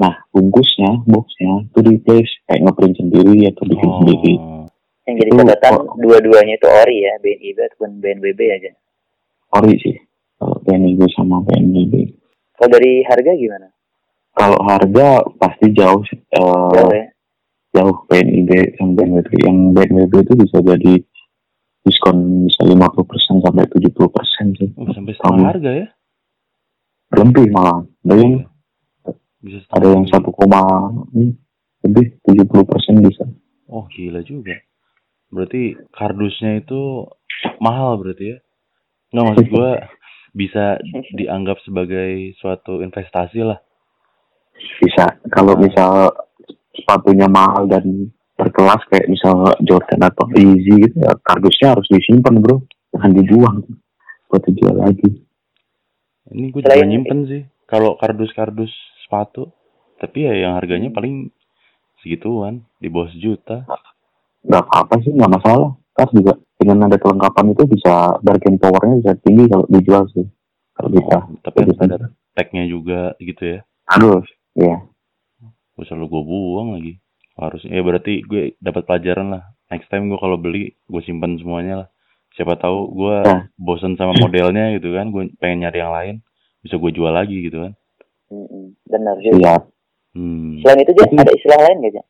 Nah 0.00 0.24
bungkusnya, 0.32 1.04
boxnya 1.04 1.68
itu 1.68 1.78
replace 1.84 2.32
kayak 2.48 2.64
ngeprint 2.64 2.96
sendiri 2.96 3.36
atau 3.52 3.64
bikin 3.68 3.90
sendiri. 4.00 4.34
Oh. 5.02 5.06
Yang 5.10 5.16
jadi 5.18 5.30
catatan 5.34 5.72
kok- 5.82 5.98
dua-duanya 5.98 6.54
itu 6.54 6.68
ori 6.70 6.96
ya, 7.02 7.12
BNIB 7.18 7.58
ataupun 7.58 7.90
BNBB 7.98 8.40
aja. 8.54 8.70
Ori 9.52 9.74
sih, 9.82 9.96
kalau 10.38 10.56
BNWB 10.62 11.00
sama 11.10 11.42
BNWB. 11.42 11.94
Kalau 12.54 12.70
dari 12.70 13.02
harga 13.02 13.32
gimana? 13.34 13.68
Kalau 14.32 14.58
harga 14.64 15.06
pasti 15.36 15.74
jauh, 15.74 16.00
eh, 16.06 16.70
Jauh 16.72 16.92
ya? 16.94 17.06
jauh 17.74 17.96
BNIB 18.06 18.78
sama 18.78 18.94
BNWB. 18.94 19.30
Yang 19.42 19.56
BNWB 19.74 20.14
itu 20.22 20.32
bisa 20.38 20.58
jadi 20.62 20.92
diskon 21.82 22.46
bisa 22.46 22.62
50% 22.62 23.42
sampai 23.42 23.66
70% 23.66 24.54
sih. 24.54 24.70
Oh, 24.78 24.86
sampai 24.88 25.12
setengah 25.12 25.46
harga 25.50 25.70
ya? 25.82 25.86
Lebih 27.12 27.50
malah. 27.50 27.82
Ada 28.06 28.14
yang 28.16 28.34
Bisa 29.42 29.58
ada 29.68 29.86
yang 29.90 30.06
setengah. 30.06 30.30
1, 30.30 30.38
koma, 30.38 30.62
hmm, 31.10 31.32
lebih 31.82 32.06
70% 32.22 33.02
bisa. 33.02 33.26
Oh, 33.66 33.84
gila 33.90 34.22
juga. 34.22 34.54
Berarti 35.32 35.74
kardusnya 35.96 36.60
itu 36.60 37.08
mahal 37.58 37.96
berarti 37.96 38.36
ya? 38.36 38.38
Nggak 39.16 39.24
maksud 39.32 39.46
gua 39.48 39.70
bisa 40.36 40.76
dianggap 41.16 41.60
sebagai 41.64 42.36
suatu 42.36 42.84
investasi 42.84 43.40
lah. 43.40 43.60
Bisa. 44.80 45.18
Kalau 45.32 45.56
misal 45.56 46.12
sepatunya 46.76 47.28
mahal 47.28 47.68
dan 47.68 48.12
berkelas 48.36 48.84
kayak 48.88 49.08
misal 49.12 49.52
Jordan 49.64 50.08
atau 50.08 50.24
Easy 50.34 50.72
gitu 50.88 50.96
ya 50.98 51.12
kardusnya 51.20 51.76
harus 51.76 51.88
disimpan 51.88 52.40
bro. 52.40 52.60
Jangan 52.92 53.12
dibuang. 53.16 53.56
Buat 54.28 54.42
dijual 54.48 54.76
lagi. 54.80 55.10
Ini 56.32 56.48
gue 56.48 56.60
juga 56.64 56.84
nyimpen 56.88 57.18
sih. 57.28 57.42
Kalau 57.68 57.96
kardus-kardus 58.00 58.72
sepatu. 59.04 59.52
Tapi 60.00 60.28
ya 60.28 60.32
yang 60.48 60.56
harganya 60.56 60.88
paling 60.92 61.28
segituan. 62.00 62.64
Di 62.80 62.88
bawah 62.88 63.12
sejuta. 63.12 63.68
Nggak 64.42 64.62
apa-apa 64.62 64.94
sih 65.00 65.10
nggak 65.10 65.32
masalah 65.32 65.70
kan 65.92 66.08
juga 66.10 66.34
dengan 66.56 66.86
ada 66.86 66.96
kelengkapan 66.96 67.52
itu 67.52 67.62
bisa 67.66 67.94
bargain 68.20 68.56
powernya 68.56 68.94
bisa 68.98 69.12
tinggi 69.20 69.44
kalau 69.46 69.64
dijual 69.68 70.04
sih 70.10 70.26
kalau 70.72 70.88
bisa 70.88 71.16
Oh, 71.20 71.22
tapi 71.40 71.56
harus 71.62 71.78
ada 71.78 71.96
tagnya 72.32 72.64
juga 72.64 73.12
gitu 73.18 73.42
ya. 73.44 73.60
harus 73.86 74.24
ya 74.54 74.80
Gue 75.72 75.84
selalu 75.84 76.06
gue 76.06 76.22
buang 76.22 76.68
lagi. 76.76 77.00
Harusnya 77.32 77.72
ya 77.72 77.80
berarti 77.80 78.20
gue 78.20 78.56
dapat 78.58 78.84
pelajaran 78.84 79.32
lah. 79.32 79.42
Next 79.68 79.88
time 79.88 80.06
gue 80.06 80.16
kalau 80.16 80.36
beli 80.36 80.76
gue 80.82 81.00
simpan 81.00 81.36
semuanya 81.36 81.74
lah. 81.74 81.88
Siapa 82.30 82.56
tahu 82.56 82.92
gue 82.92 83.16
Nah. 83.22 83.48
bosen 83.56 83.96
sama 83.96 84.12
modelnya 84.14 84.76
gitu 84.76 84.92
kan. 84.92 85.08
Gue 85.08 85.32
pengen 85.36 85.64
nyari 85.64 85.78
yang 85.78 85.88
lain. 85.90 86.14
Bisa 86.60 86.76
gue 86.76 86.92
jual 86.92 87.08
lagi 87.08 87.40
gitu 87.42 87.56
kan. 87.58 87.72
Benar 88.84 89.16
juga. 89.18 89.36
siap 89.38 89.62
Hmm. 90.12 90.60
Selain 90.60 90.76
itu 90.78 90.92
aja 90.92 91.02
Tapi- 91.02 91.20
ada 91.20 91.32
istilah 91.32 91.60
lain 91.64 91.78
Jan? 91.88 92.06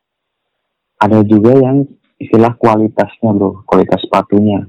ada 0.98 1.18
juga 1.22 1.52
yang 1.54 1.76
istilah 2.22 2.54
kualitasnya 2.54 3.30
bro. 3.34 3.66
Kualitas 3.66 3.98
sepatunya. 4.02 4.62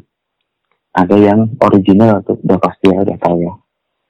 Ada 0.93 1.15
yang 1.17 1.53
original 1.57 2.22
tuh. 2.22 2.38
Udah 2.41 2.57
pasti 2.57 2.89
ya 2.89 3.01
udah 3.01 3.17
tahu 3.17 3.38
ya. 3.41 3.53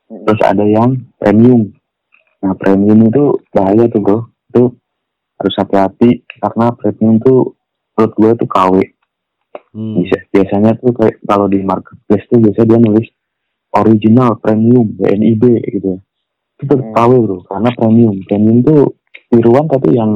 Mm-mm. 0.03 0.27
terus 0.27 0.41
ada 0.43 0.65
yang 0.67 0.99
premium. 1.15 1.71
Nah 2.43 2.53
premium 2.55 3.07
itu 3.07 3.23
bahaya 3.49 3.87
tuh 3.87 3.99
bro. 3.99 4.19
Itu 4.51 4.63
harus 5.39 5.55
hati-hati 5.57 6.09
karena 6.39 6.71
premium 6.71 7.17
tuh 7.19 7.55
menurut 7.93 8.13
gue 8.15 8.31
tuh 8.39 8.49
KW 8.49 8.75
Hmm. 9.73 9.97
Bisa- 9.97 10.21
biasanya 10.29 10.77
tuh 10.77 10.93
kayak 10.93 11.17
kalau 11.25 11.49
di 11.49 11.57
marketplace 11.65 12.29
tuh 12.29 12.37
biasanya 12.37 12.77
dia 12.77 12.79
nulis 12.79 13.09
original 13.73 14.37
premium 14.37 14.85
BNIB 14.85 15.41
gitu. 15.65 15.97
Itu 16.57 16.63
tetap 16.69 16.77
Hmm. 16.77 16.93
KW 16.93 17.11
bro. 17.25 17.37
Karena 17.41 17.69
premium. 17.73 18.15
Premium 18.21 18.61
tuh 18.61 18.81
tiruan 19.33 19.65
tapi 19.65 19.97
yang 19.97 20.13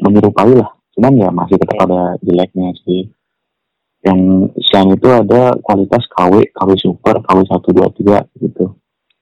menyerupai 0.00 0.54
lah 0.56 0.70
cuman 0.98 1.14
ya 1.14 1.30
masih 1.30 1.54
tetap 1.54 1.78
ada 1.80 2.18
jeleknya 2.18 2.74
sih 2.82 3.06
yang 4.00 4.18
selain 4.60 4.92
itu 4.92 5.06
ada 5.06 5.54
kualitas 5.58 6.02
KW 6.10 6.50
KW 6.50 6.70
super 6.76 7.22
KW 7.22 7.38
123 7.46 8.26
gitu 8.40 8.74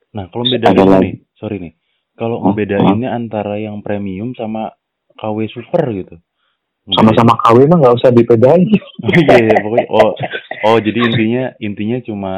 Nah, 0.09 0.33
kalau 0.33 0.49
lagi. 0.89 1.05
nih, 1.05 1.15
sorry 1.37 1.57
nih. 1.61 1.77
Kalau 2.17 2.41
Hah? 2.41 2.49
ngebedainnya 2.49 3.13
antara 3.13 3.61
yang 3.61 3.85
premium 3.85 4.33
sama 4.33 4.73
KW 5.13 5.45
super 5.47 5.85
gitu. 5.93 6.17
sama-sama 6.89 7.37
KW 7.37 7.67
mah 7.67 7.77
nggak 7.77 7.97
usah 7.99 8.09
dipedain 8.09 8.63
Oh, 9.03 9.11
iya, 9.19 9.37
iya, 9.43 9.57
pokoknya 9.59 9.87
oh 9.91 10.11
oh 10.63 10.77
jadi 10.79 10.99
intinya 11.03 11.45
intinya 11.59 11.99
cuma 12.01 12.33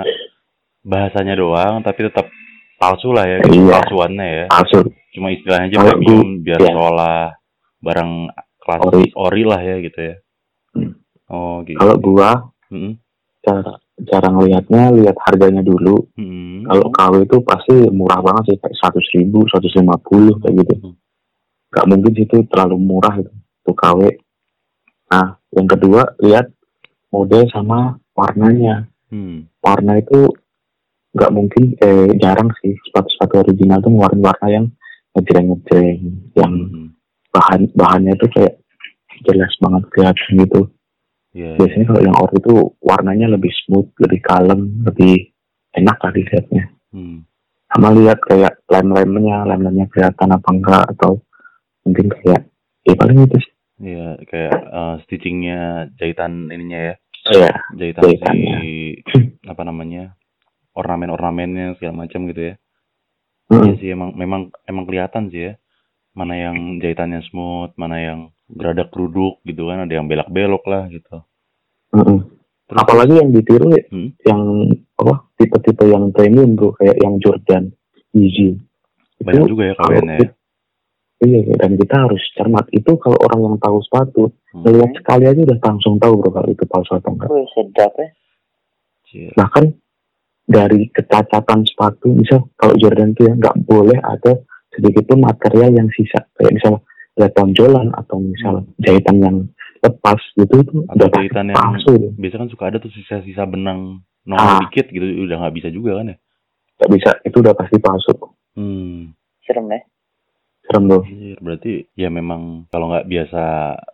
bahasanya 0.81 1.37
doang 1.37 1.85
tapi 1.85 2.01
tetap 2.03 2.27
palsu 2.75 3.13
lah 3.13 3.29
ya 3.29 3.45
Iya. 3.45 3.77
palsuannya 3.77 4.27
ya 4.27 4.45
palsu 4.49 4.89
cuma 5.13 5.31
istilahnya 5.31 5.69
aja 5.69 5.79
premium 5.93 6.41
biar 6.41 6.59
iya. 6.59 6.73
seolah 6.73 7.21
barang 7.79 8.13
Ori. 8.77 9.09
ori. 9.17 9.43
lah 9.43 9.61
ya 9.61 9.77
gitu 9.81 10.01
ya 10.05 10.17
Hmm. 10.77 10.93
oh 11.33 11.65
gitu 11.65 11.81
kalau 11.81 11.97
gua 11.97 12.31
Mm-mm. 12.69 13.01
cara 13.41 13.81
cara 14.05 14.29
ngelihatnya 14.29 14.93
lihat 14.93 15.17
harganya 15.25 15.65
dulu 15.65 16.05
Mm-mm. 16.21 16.69
Kalau 16.69 16.87
KW 16.93 17.15
itu 17.25 17.37
pasti 17.41 17.73
murah 17.89 18.21
banget 18.21 18.53
sih 18.53 18.57
kayak 18.61 18.77
seratus 18.77 19.07
ribu, 19.17 19.49
seratus 19.49 19.73
lima 19.73 19.97
puluh 19.97 20.37
kayak 20.37 20.55
gitu. 20.61 20.75
Hmm. 20.85 20.95
Gak 21.73 21.87
mungkin 21.89 22.13
sih 22.13 22.29
itu 22.29 22.45
terlalu 22.45 22.77
murah 22.77 23.15
itu, 23.17 23.33
itu 23.33 23.73
KW. 23.73 24.01
Nah, 25.09 25.41
yang 25.57 25.65
kedua 25.65 26.13
lihat 26.21 26.53
model 27.09 27.49
sama 27.49 27.97
warnanya. 28.13 28.85
Hmm. 29.09 29.49
Warna 29.65 29.97
itu 29.97 30.29
nggak 31.17 31.33
mungkin, 31.33 31.73
eh 31.81 32.13
jarang 32.21 32.53
sih 32.61 32.77
sepatu-sepatu 32.85 33.49
original 33.49 33.81
tuh 33.81 33.97
ngeluarin 33.97 34.21
warna 34.21 34.47
yang 34.53 34.67
ngejreng-ngejreng, 35.17 35.99
yang 36.37 36.53
Hmm. 36.53 36.89
Bahan 37.39 37.71
bahannya 37.79 38.19
tuh 38.19 38.27
kayak 38.35 38.59
jelas 39.23 39.53
banget 39.63 39.83
kelihatan 39.95 40.31
gitu. 40.43 40.61
Iya, 41.31 41.55
iya. 41.55 41.59
Biasanya 41.63 41.87
kalau 41.87 42.03
yang 42.03 42.17
ori 42.19 42.37
itu 42.43 42.55
warnanya 42.83 43.27
lebih 43.31 43.53
smooth, 43.63 43.89
lebih 44.03 44.21
kalem, 44.27 44.83
lebih 44.83 45.31
enak 45.79 45.97
lah 46.03 46.11
dilihatnya. 46.11 46.65
Hmm. 46.89 47.23
sama 47.69 47.93
lihat 47.93 48.17
kayak 48.25 48.65
lem-lemnya, 48.65 49.45
lem-lemnya 49.45 49.93
kelihatan 49.93 50.33
apa 50.33 50.49
enggak 50.49 50.85
atau 50.97 51.21
mungkin 51.85 52.09
kayak 52.09 52.49
ya 52.83 52.95
paling 52.97 53.29
itu 53.29 53.37
sih. 53.39 53.53
Iya, 53.79 54.17
kayak 54.25 54.57
eh, 54.57 54.95
stitchingnya 55.05 55.61
jahitan 56.01 56.49
ininya 56.49 56.81
ya 56.91 56.95
Oh 57.29 57.37
ya, 57.37 57.53
jahitan 57.77 58.03
Jahitannya. 58.09 58.57
si 58.65 58.73
apa 59.53 59.63
namanya 59.69 60.17
ornamen-ornamennya 60.73 61.77
segala 61.77 62.09
macam 62.09 62.25
gitu 62.33 62.41
ya 62.41 62.55
Mm-mm. 63.49 63.65
Iya 63.69 63.75
sih 63.81 63.89
emang 63.93 64.17
memang 64.17 64.49
emang 64.65 64.85
kelihatan 64.89 65.29
sih 65.29 65.53
ya 65.53 65.61
mana 66.19 66.35
yang 66.35 66.57
jahitannya 66.77 67.23
smooth 67.25 67.71
mana 67.75 67.97
yang 67.99 68.21
geradak 68.51 68.91
geruduk 68.91 69.39
gitu 69.43 69.71
kan 69.71 69.87
ada 69.87 69.95
yang 69.95 70.11
belak-belok 70.11 70.65
lah 70.67 70.91
gitu 70.91 71.23
Mm-mm. 71.95 72.19
Terus- 72.69 72.81
apalagi 72.85 73.15
yang 73.17 73.31
ditiru 73.31 73.73
ya, 73.73 73.83
Hmm? 73.89 74.11
yang 74.27 74.41
apa 74.99 75.15
tipe-tipe 75.35 75.85
yang 75.87 76.11
premium 76.11 76.53
bro 76.53 76.75
kayak 76.75 76.99
yang 76.99 77.17
Jordan, 77.17 77.73
Yeezy. 78.13 78.59
banyak 79.19 79.47
juga 79.47 79.63
ya 79.65 79.75
KWN 79.75 80.09
ya 80.11 80.19
Iya, 81.19 81.59
dan 81.59 81.75
kita 81.75 81.97
harus 81.99 82.23
cermat 82.33 82.71
itu 82.71 82.95
kalau 82.95 83.19
orang 83.19 83.41
yang 83.43 83.57
tahu 83.59 83.83
sepatu, 83.83 84.31
Hmm. 84.53 84.63
melihat 84.63 84.95
sekali 84.95 85.25
aja 85.27 85.41
udah 85.41 85.59
langsung 85.59 85.99
tahu 85.99 86.15
bro 86.15 86.31
kalau 86.31 86.47
itu 86.47 86.63
palsu 86.65 86.95
atau 86.95 87.11
enggak. 87.11 87.29
Wih, 87.29 87.47
sedap 87.51 87.93
ya. 87.97 88.09
Bahkan 89.35 89.65
dari 90.47 90.87
kecacatan 90.89 91.61
sepatu, 91.65 92.13
misal 92.13 92.47
kalau 92.55 92.77
Jordan 92.77 93.13
tuh 93.13 93.27
ya 93.27 93.35
nggak 93.35 93.57
boleh 93.65 93.99
ada 93.99 94.39
sedikit 94.79 95.05
pun 95.05 95.19
material 95.21 95.75
yang 95.75 95.91
sisa, 95.91 96.23
kayak 96.33 96.55
misal 96.55 96.79
ada 97.13 97.29
tonjolan 97.33 97.91
atau 97.93 98.17
misal 98.17 98.63
jahitan 98.79 99.19
yang 99.19 99.37
lepas 99.79 100.19
gitu 100.35 100.55
itu 100.57 100.77
Atau 100.87 101.07
jahitan 101.09 101.51
yang- 101.51 101.59
palsu 101.59 102.15
biasa 102.15 102.35
kan 102.37 102.49
suka 102.49 102.65
ada 102.65 102.79
tuh 102.79 102.91
sisa-sisa 102.91 103.43
benang 103.45 104.03
Ah. 104.25 104.29
nongol 104.29 104.55
dikit 104.65 104.87
gitu 104.89 105.03
udah 105.21 105.37
nggak 105.41 105.57
bisa 105.57 105.69
juga 105.69 105.99
kan 105.99 106.11
ya 106.11 106.17
nggak 106.77 106.91
bisa 106.93 107.11
itu 107.23 107.37
udah 107.37 107.55
pasti 107.55 107.77
palsu 107.77 108.13
hmm 108.55 109.11
Serem 109.41 109.67
ya. 109.69 109.81
serem 110.63 110.85
bro 110.85 111.01
Anjir, 111.01 111.39
berarti 111.39 111.73
ya 111.93 112.07
memang 112.09 112.43
kalau 112.69 112.87
nggak 112.89 113.07
biasa 113.07 113.43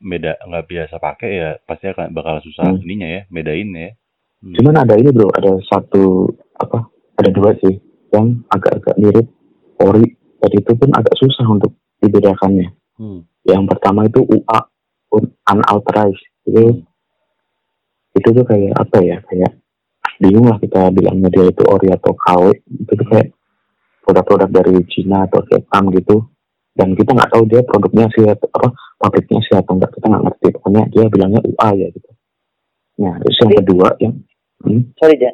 beda 0.00 0.33
nggak 0.43 0.67
biasa 0.67 0.95
pakai 0.99 1.31
ya 1.33 1.50
pasti 1.62 1.87
akan 1.87 2.11
bakal 2.11 2.41
susah 2.41 2.67
Hmm. 2.67 2.83
ininya 2.83 3.09
ya 3.09 3.21
bedain 3.26 3.71
ya 3.71 3.91
Hmm. 4.41 4.53
cuman 4.55 4.75
ada 4.79 4.95
ini 4.95 5.09
bro 5.09 5.29
ada 5.31 5.53
satu 5.64 6.29
apa 6.55 6.85
ada 7.14 7.31
dua 7.31 7.55
sih 7.57 7.79
yang 8.11 8.43
agak-agak 8.49 8.97
mirip 8.97 9.26
ori 9.79 10.12
dan 10.45 10.53
itu 10.53 10.71
pun 10.71 10.93
agak 10.93 11.17
susah 11.17 11.47
untuk 11.49 11.73
dibedakannya 11.99 12.69
Hmm. 12.95 13.25
yang 13.43 13.65
pertama 13.65 14.05
itu 14.05 14.21
UA 14.23 14.61
un- 15.11 15.33
unauthorized 15.43 16.21
itu 16.45 16.63
Hmm. 16.63 16.85
itu 18.15 18.29
tuh 18.31 18.45
kayak 18.45 18.77
apa 18.77 18.99
ya 19.01 19.19
kayak 19.25 19.53
bingung 20.17 20.47
lah 20.47 20.61
kita 20.61 20.93
bilangnya 20.93 21.27
dia 21.27 21.49
itu 21.49 21.63
ori 21.65 21.91
atau 21.91 22.13
KW 22.15 22.55
itu 22.55 22.93
tuh 22.95 23.07
kayak 23.09 23.35
produk-produk 24.01 24.51
dari 24.53 24.79
Cina 24.87 25.25
atau 25.25 25.43
Vietnam 25.43 25.91
gitu 25.91 26.17
dan 26.75 26.93
kita 26.93 27.11
nggak 27.11 27.31
tahu 27.33 27.43
dia 27.47 27.65
produknya 27.65 28.07
sih 28.13 28.23
apa 28.23 28.69
pabriknya 28.97 29.41
sih 29.43 29.55
atau 29.55 29.75
enggak 29.75 29.91
kita 29.91 30.07
nggak 30.07 30.25
ngerti 30.25 30.47
pokoknya 30.53 30.83
dia 30.87 31.05
bilangnya 31.09 31.41
UA 31.43 31.69
ya 31.75 31.89
gitu 31.91 32.11
nah 32.95 33.15
terus 33.19 33.37
yang 33.41 33.53
kedua 33.59 33.89
yang 33.99 34.15
hmm, 34.63 34.83
Sorry, 35.01 35.17
Ja. 35.19 35.33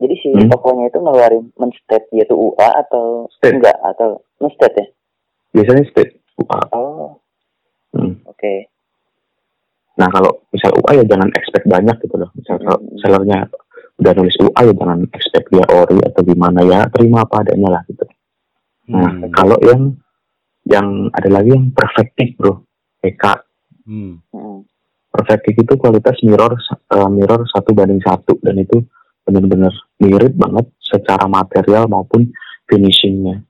Jadi 0.00 0.14
si 0.16 0.28
Hmm. 0.32 0.48
tokonya 0.48 0.88
itu 0.88 0.96
ngeluarin 0.96 1.52
menstate 1.56 2.08
dia 2.08 2.24
tuh 2.24 2.52
UA 2.52 2.68
atau 2.80 3.28
State. 3.36 3.56
enggak 3.56 3.76
atau 3.84 4.24
menstate 4.40 4.74
ya? 4.74 4.86
biasanya 5.50 5.84
state 5.86 6.12
UA 6.40 6.60
Oh, 6.72 7.20
Hmm. 7.90 8.22
oke. 8.22 8.54
Nah 9.98 10.06
kalau 10.08 10.46
misal 10.48 10.70
UA 10.78 11.02
ya 11.02 11.04
jangan 11.04 11.28
expect 11.34 11.66
banyak 11.66 11.96
gitu 12.00 12.16
loh. 12.16 12.30
Misal 12.32 12.56
kalau 12.62 12.78
Hmm. 12.78 12.96
sellernya 12.96 13.38
udah 13.98 14.12
nulis 14.14 14.36
UA 14.38 14.60
ya 14.64 14.72
jangan 14.72 14.98
expect 15.12 15.46
dia 15.50 15.66
ori 15.68 15.98
atau 16.00 16.22
gimana 16.22 16.60
ya 16.64 16.86
terima 16.88 17.26
apa 17.26 17.42
adanya 17.42 17.68
lah 17.76 17.82
gitu. 17.84 18.06
Nah 18.88 19.10
Hmm. 19.10 19.28
kalau 19.34 19.58
yang 19.60 19.98
yang 20.64 20.88
ada 21.10 21.28
lagi 21.28 21.50
yang 21.50 21.74
perfective 21.74 22.32
bro, 22.38 22.62
PK. 23.02 23.24
Hmm. 23.84 24.22
Hmm. 24.30 24.62
Perfective 25.10 25.66
itu 25.66 25.74
kualitas 25.74 26.16
mirror 26.22 26.54
eh, 26.70 27.08
mirror 27.10 27.42
satu 27.50 27.74
banding 27.74 28.00
satu 28.00 28.38
dan 28.40 28.54
itu 28.56 28.86
benar-benar 29.26 29.74
mirip 29.98 30.32
banget 30.32 30.70
secara 30.78 31.26
material 31.26 31.90
maupun 31.90 32.30
finishingnya. 32.64 33.42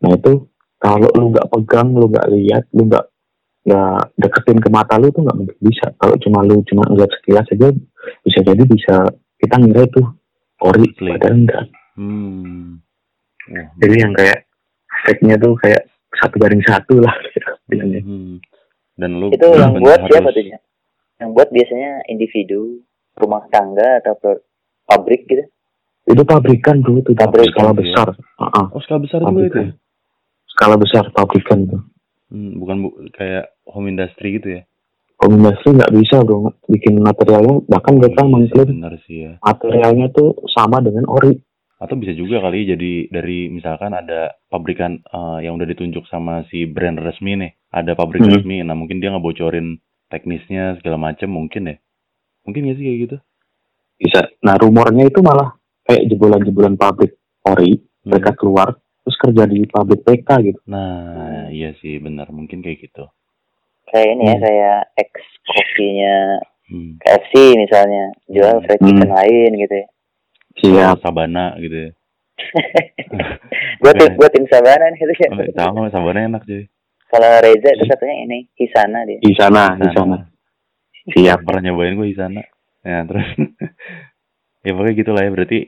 Nah 0.00 0.10
itu 0.12 0.32
kalau 0.76 1.08
lu 1.12 1.30
nggak 1.30 1.48
pegang, 1.50 1.92
lu 1.92 2.08
nggak 2.08 2.28
lihat, 2.30 2.64
lu 2.72 2.88
nggak 2.88 3.04
nggak 3.60 4.02
deketin 4.16 4.58
ke 4.58 4.68
mata 4.68 4.96
lu 4.96 5.08
tuh 5.08 5.20
nggak 5.20 5.36
mungkin 5.36 5.58
bisa. 5.60 5.92
Kalau 5.94 6.16
cuma 6.16 6.40
lu 6.40 6.64
cuma 6.64 6.82
ngeliat 6.86 7.12
sekilas 7.14 7.46
aja 7.46 7.68
bisa 8.24 8.38
jadi 8.40 8.62
bisa 8.64 8.94
kita 9.36 9.54
ngira 9.56 9.84
itu 9.84 10.02
ori, 10.60 10.88
padahal 10.94 11.36
enggak. 11.36 11.64
Hmm. 11.96 12.80
Jadi 13.76 13.94
yang 13.96 14.12
kayak 14.12 14.48
fake-nya 15.04 15.36
tuh 15.36 15.56
kayak 15.58 15.84
satu 16.16 16.36
banding 16.36 16.62
satu 16.62 17.00
lah 17.00 17.12
gitu, 17.26 17.50
bilangnya. 17.66 18.00
hmm. 18.00 18.36
Dan 18.96 19.10
lu 19.16 19.26
Itu 19.32 19.46
yang 19.52 19.76
buat 19.76 20.00
siapa 20.06 20.28
harus- 20.28 20.36
tuh, 20.36 20.44
Ja? 20.46 20.58
Yang 21.20 21.30
buat 21.32 21.48
biasanya 21.50 21.92
individu, 22.06 22.80
rumah 23.16 23.44
tangga 23.48 24.00
atau 24.00 24.16
pabrik 24.86 25.24
gitu. 25.24 25.44
Itu 26.06 26.24
pabrikan 26.24 26.80
tuh, 26.80 27.00
itu 27.00 27.12
Pabrikan, 27.12 27.52
skala 27.52 27.70
iya. 27.70 27.76
besar. 27.76 28.08
Heeh, 28.16 28.64
Oh, 28.72 28.80
skala 28.80 29.00
besar 29.00 29.20
juga 29.20 29.40
itu. 29.42 29.60
Ya? 30.60 30.68
Skala 30.68 30.76
besar 30.76 31.08
pabrikan 31.16 31.64
tuh. 31.64 31.80
Hmm, 32.28 32.60
bukan 32.60 32.76
bu 32.84 32.88
kayak 33.16 33.56
home 33.64 33.88
industry 33.88 34.36
gitu 34.36 34.60
ya. 34.60 34.62
Home 35.24 35.40
industry 35.40 35.72
nggak 35.72 35.92
bisa 35.96 36.20
bro 36.20 36.52
bikin 36.68 37.00
materialnya 37.00 37.64
bahkan 37.64 37.96
mereka 37.96 38.20
mengklaim 38.28 38.84
ya. 39.08 39.32
materialnya 39.40 40.06
tuh 40.12 40.36
sama 40.52 40.84
dengan 40.84 41.08
ori. 41.08 41.40
Atau 41.80 41.96
bisa 41.96 42.12
juga 42.12 42.44
kali 42.44 42.68
jadi 42.68 43.08
dari 43.08 43.48
misalkan 43.48 43.96
ada 43.96 44.36
pabrikan 44.52 45.00
eh, 45.00 45.38
yang 45.48 45.56
udah 45.56 45.64
ditunjuk 45.64 46.04
sama 46.12 46.44
si 46.52 46.68
brand 46.68 47.00
resmi 47.00 47.40
nih, 47.40 47.56
ada 47.72 47.96
pabrik 47.96 48.20
Hmm. 48.20 48.36
resmi, 48.36 48.60
nah 48.60 48.76
mungkin 48.76 49.00
dia 49.00 49.08
ngebocorin 49.16 49.80
teknisnya 50.12 50.76
segala 50.76 51.00
macam 51.00 51.32
mungkin 51.32 51.72
ya. 51.72 51.76
Mungkin 52.44 52.68
gak 52.68 52.76
sih 52.76 52.84
kayak 52.84 52.98
gitu? 53.08 53.16
Bisa. 53.96 54.28
Nah 54.44 54.60
rumornya 54.60 55.08
itu 55.08 55.24
malah 55.24 55.56
kayak 55.88 56.04
jebolan-jebolan 56.12 56.76
pabrik 56.76 57.16
ori 57.48 57.80
Hmm. 57.80 58.12
mereka 58.12 58.36
keluar 58.36 58.76
terus 59.10 59.26
kerja 59.26 59.42
di 59.50 59.66
pabrik 59.66 60.06
PK 60.06 60.28
gitu. 60.46 60.60
Nah, 60.70 61.50
iya 61.50 61.74
sih 61.82 61.98
benar, 61.98 62.30
mungkin 62.30 62.62
kayak 62.62 62.78
gitu. 62.86 63.10
Kayak 63.90 64.06
ini 64.14 64.22
ya, 64.22 64.34
Hmm. 64.38 64.42
kayak 64.46 64.80
ex 65.02 65.10
kopinya 65.42 66.16
Hmm. 66.70 66.92
KFC 67.02 67.34
misalnya, 67.58 68.14
jual 68.30 68.54
Hmm. 68.54 68.64
fried 68.70 68.78
chicken 68.78 69.10
Hmm. 69.10 69.18
lain 69.18 69.50
gitu 69.58 69.74
ya. 69.74 69.86
Siap. 70.62 71.02
Sabana 71.02 71.58
gitu 71.58 71.74
ya. 71.74 71.90
Gue 73.82 73.92
tim, 73.98 74.06
Oke. 74.06 74.14
gue 74.14 74.28
tim 74.30 74.44
Sabana 74.46 74.86
nih 74.86 74.98
gitu 75.02 75.12
ya. 75.18 75.28
Oh, 75.34 75.42
sama 75.50 75.90
Sabana 75.90 76.18
enak 76.30 76.46
cuy. 76.46 76.70
Kalau 77.10 77.30
Reza 77.42 77.68
itu 77.74 77.84
satunya 77.90 78.16
ini, 78.22 78.38
Hisana 78.54 79.02
dia. 79.02 79.18
Di 79.18 79.34
sana, 79.34 79.74
di 79.74 79.90
sana. 79.90 80.22
Siap. 81.10 81.42
pernah 81.42 81.66
nyobain 81.66 81.98
gue 81.98 82.06
di 82.06 82.14
sana. 82.14 82.38
Ya 82.86 83.02
terus 83.02 83.26
ya 84.64 84.70
pokoknya 84.70 84.94
gitu 84.94 85.10
lah 85.10 85.26
ya 85.26 85.30
berarti 85.34 85.58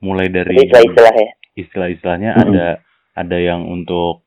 mulai 0.00 0.32
dari 0.32 0.56
Jadi 0.56 0.72
istilah-istilah 0.72 1.14
ya. 1.20 1.30
Istilah-istilahnya 1.54 2.36
Mm-mm. 2.36 2.44
ada 2.52 2.68
ada 3.12 3.36
yang 3.36 3.68
untuk 3.68 4.24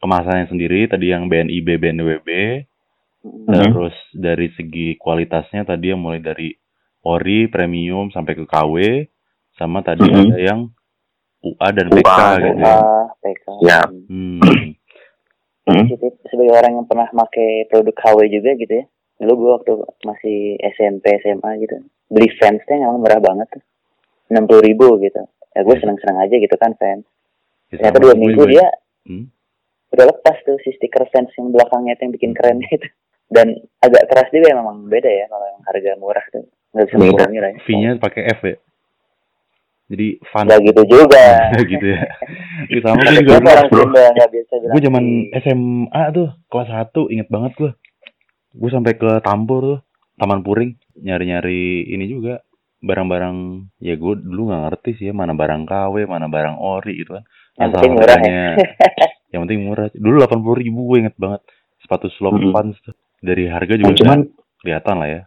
kemasannya 0.00 0.48
sendiri 0.52 0.86
tadi 0.86 1.08
yang 1.10 1.26
BNIB 1.26 1.80
BNWB 1.80 2.28
Hmm. 3.26 3.42
Mhm. 3.50 3.74
terus 3.74 3.96
dari 4.14 4.46
segi 4.54 4.94
kualitasnya 5.02 5.66
tadi 5.66 5.90
yang 5.90 5.98
mulai 5.98 6.22
dari 6.22 6.54
ori 7.02 7.50
premium 7.50 8.06
sampai 8.14 8.38
ke 8.38 8.46
KW 8.46 8.74
sama 9.58 9.82
tadi 9.82 10.06
Mhm. 10.06 10.14
ada 10.14 10.38
yang 10.38 10.60
UA 11.42 11.68
dan 11.74 11.86
PK 11.90 12.06
UA, 12.06 12.30
gitu 12.38 12.58
ya. 12.62 12.76
PK. 13.18 13.44
Siap. 13.66 13.88
Hmm. 14.06 14.38
Hmm. 15.66 15.86
Sebagai 16.30 16.54
orang 16.54 16.72
yang 16.78 16.86
pernah 16.86 17.10
pakai 17.10 17.66
produk 17.66 17.94
KW 17.98 18.18
juga 18.30 18.54
gitu 18.54 18.74
ya. 18.78 18.86
Dulu 19.18 19.32
gue 19.34 19.50
waktu 19.58 19.72
masih 20.06 20.38
SMP, 20.78 21.18
SMA 21.18 21.50
gitu. 21.66 21.82
Beli 22.06 22.30
fans 22.38 22.62
tuh 22.62 22.78
yang 22.78 22.94
emang 22.94 23.02
murah 23.02 23.18
banget 23.18 23.58
tuh. 23.58 23.62
60 24.30 24.62
ribu 24.62 25.02
gitu. 25.02 25.22
Ya 25.56 25.64
gue 25.64 25.72
seneng-seneng 25.74 26.18
aja 26.20 26.36
gitu 26.36 26.52
kan 26.54 26.76
fans. 26.76 27.08
Ya, 27.66 27.80
Ternyata 27.80 27.98
dua 27.98 28.14
minggu 28.14 28.36
gue- 28.38 28.52
dia 28.52 28.66
Hmm. 29.02 29.32
udah 29.88 30.04
lepas 30.06 30.36
tuh 30.42 30.60
si 30.60 30.70
stiker 30.70 31.08
fans 31.08 31.32
yang 31.32 31.48
belakangnya 31.48 31.94
itu 31.94 32.02
yang 32.02 32.12
bikin 32.12 32.32
keren 32.32 32.60
itu. 32.68 32.88
Dan 33.26 33.48
agak 33.80 34.06
keras 34.06 34.28
juga 34.28 34.46
ya 34.46 34.56
memang 34.56 34.84
beda 34.84 35.08
ya 35.08 35.26
kalau 35.26 35.46
yang 35.46 35.62
harga 35.64 35.90
murah 35.96 36.26
tuh. 36.28 36.44
Nggak 36.70 36.84
bisa 36.84 36.96
Beda. 36.96 37.10
bohongin 37.16 37.40
lah 37.40 37.50
ya. 37.50 37.58
V-nya 37.64 37.90
pakai 37.96 38.22
F 38.28 38.40
ya. 38.44 38.56
Jadi 39.86 40.06
fun. 40.24 40.44
Nggak 40.44 40.60
gitu 40.64 40.82
juga. 40.86 41.26
gitu 41.72 41.86
ya. 41.88 42.00
Itu 42.70 42.80
sama 42.82 43.00
gue 43.00 43.22
juga 43.22 43.34
orang 43.40 43.66
bro. 43.66 43.82
Sunda 43.82 44.04
nggak 44.12 44.28
biasa 44.28 44.52
bilang 44.56 44.72
gue 44.72 44.82
zaman 44.82 45.04
SMA 45.36 46.02
tuh 46.12 46.28
kelas 46.46 46.68
1 46.70 47.00
inget 47.08 47.28
banget 47.28 47.52
gue 47.54 47.70
gue 48.52 48.70
sampai 48.70 48.92
ke 48.94 49.10
Tampur 49.20 49.60
tuh 49.62 49.78
Taman 50.16 50.40
Puring 50.40 50.70
nyari-nyari 50.98 51.62
ini 51.86 52.04
juga 52.06 52.40
barang-barang 52.86 53.36
ya 53.82 53.94
gue 53.98 54.14
dulu 54.22 54.54
nggak 54.54 54.62
ngerti 54.70 54.90
sih 55.02 55.04
ya 55.10 55.14
mana 55.14 55.34
barang 55.34 55.66
KW 55.66 56.06
mana 56.06 56.30
barang 56.30 56.56
ori 56.62 57.02
gitu 57.02 57.18
kan 57.18 57.24
yang 57.58 57.68
Asal 57.68 57.74
penting 57.82 57.92
murah 57.98 58.20
ya. 58.22 58.46
yang 59.34 59.40
penting 59.44 59.60
murah 59.66 59.86
dulu 59.92 60.14
delapan 60.22 60.38
puluh 60.40 60.56
ribu 60.62 60.80
gue 60.94 60.96
inget 61.02 61.16
banget 61.18 61.42
sepatu 61.82 62.06
slop 62.14 62.38
pants 62.54 62.78
tuh. 62.86 62.94
dari 63.18 63.50
harga 63.50 63.74
Nah, 63.74 63.80
juga 63.82 63.94
cuman 64.00 64.18
udah 64.22 64.58
kelihatan 64.62 64.96
lah 65.02 65.08
ya 65.10 65.22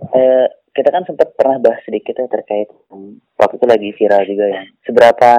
Eh, 0.00 0.46
kita 0.72 0.88
kan 0.88 1.04
sempat 1.04 1.36
pernah 1.36 1.60
bahas 1.60 1.84
sedikit 1.84 2.16
ya 2.16 2.24
terkait 2.24 2.72
hmm, 2.88 3.20
waktu 3.36 3.60
itu 3.60 3.66
lagi 3.68 3.88
viral 4.00 4.22
juga 4.24 4.44
ya. 4.48 4.62
Seberapa 4.88 5.30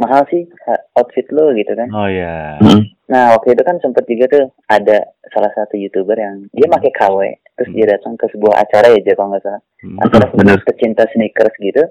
mahal 0.00 0.24
sih 0.26 0.48
outfit 0.96 1.28
lo 1.30 1.52
gitu 1.52 1.72
kan? 1.72 1.88
oh 1.90 2.08
ya 2.08 2.56
hmm, 2.58 2.82
Nah 3.06 3.34
waktu 3.34 3.52
itu 3.52 3.62
kan 3.62 3.74
sempat 3.82 4.06
juga 4.06 4.24
tuh 4.26 4.44
ada 4.66 5.02
salah 5.28 5.50
satu 5.50 5.74
youtuber 5.74 6.14
yang 6.14 6.46
dia 6.50 6.64
Hmm. 6.64 6.74
pakai 6.78 6.90
KW, 6.94 7.18
terus 7.54 7.68
Hmm. 7.68 7.76
dia 7.76 7.86
datang 7.90 8.14
ke 8.14 8.26
sebuah 8.30 8.54
acara 8.56 8.86
ya 8.94 9.02
kalau 9.12 9.34
nggak 9.34 9.42
salah, 9.42 9.62
Hmm. 9.82 9.98
acara 9.98 10.24
Hmm, 10.24 10.36
bener. 10.38 10.58
pecinta 10.62 11.04
sneakers 11.10 11.54
gitu. 11.58 11.82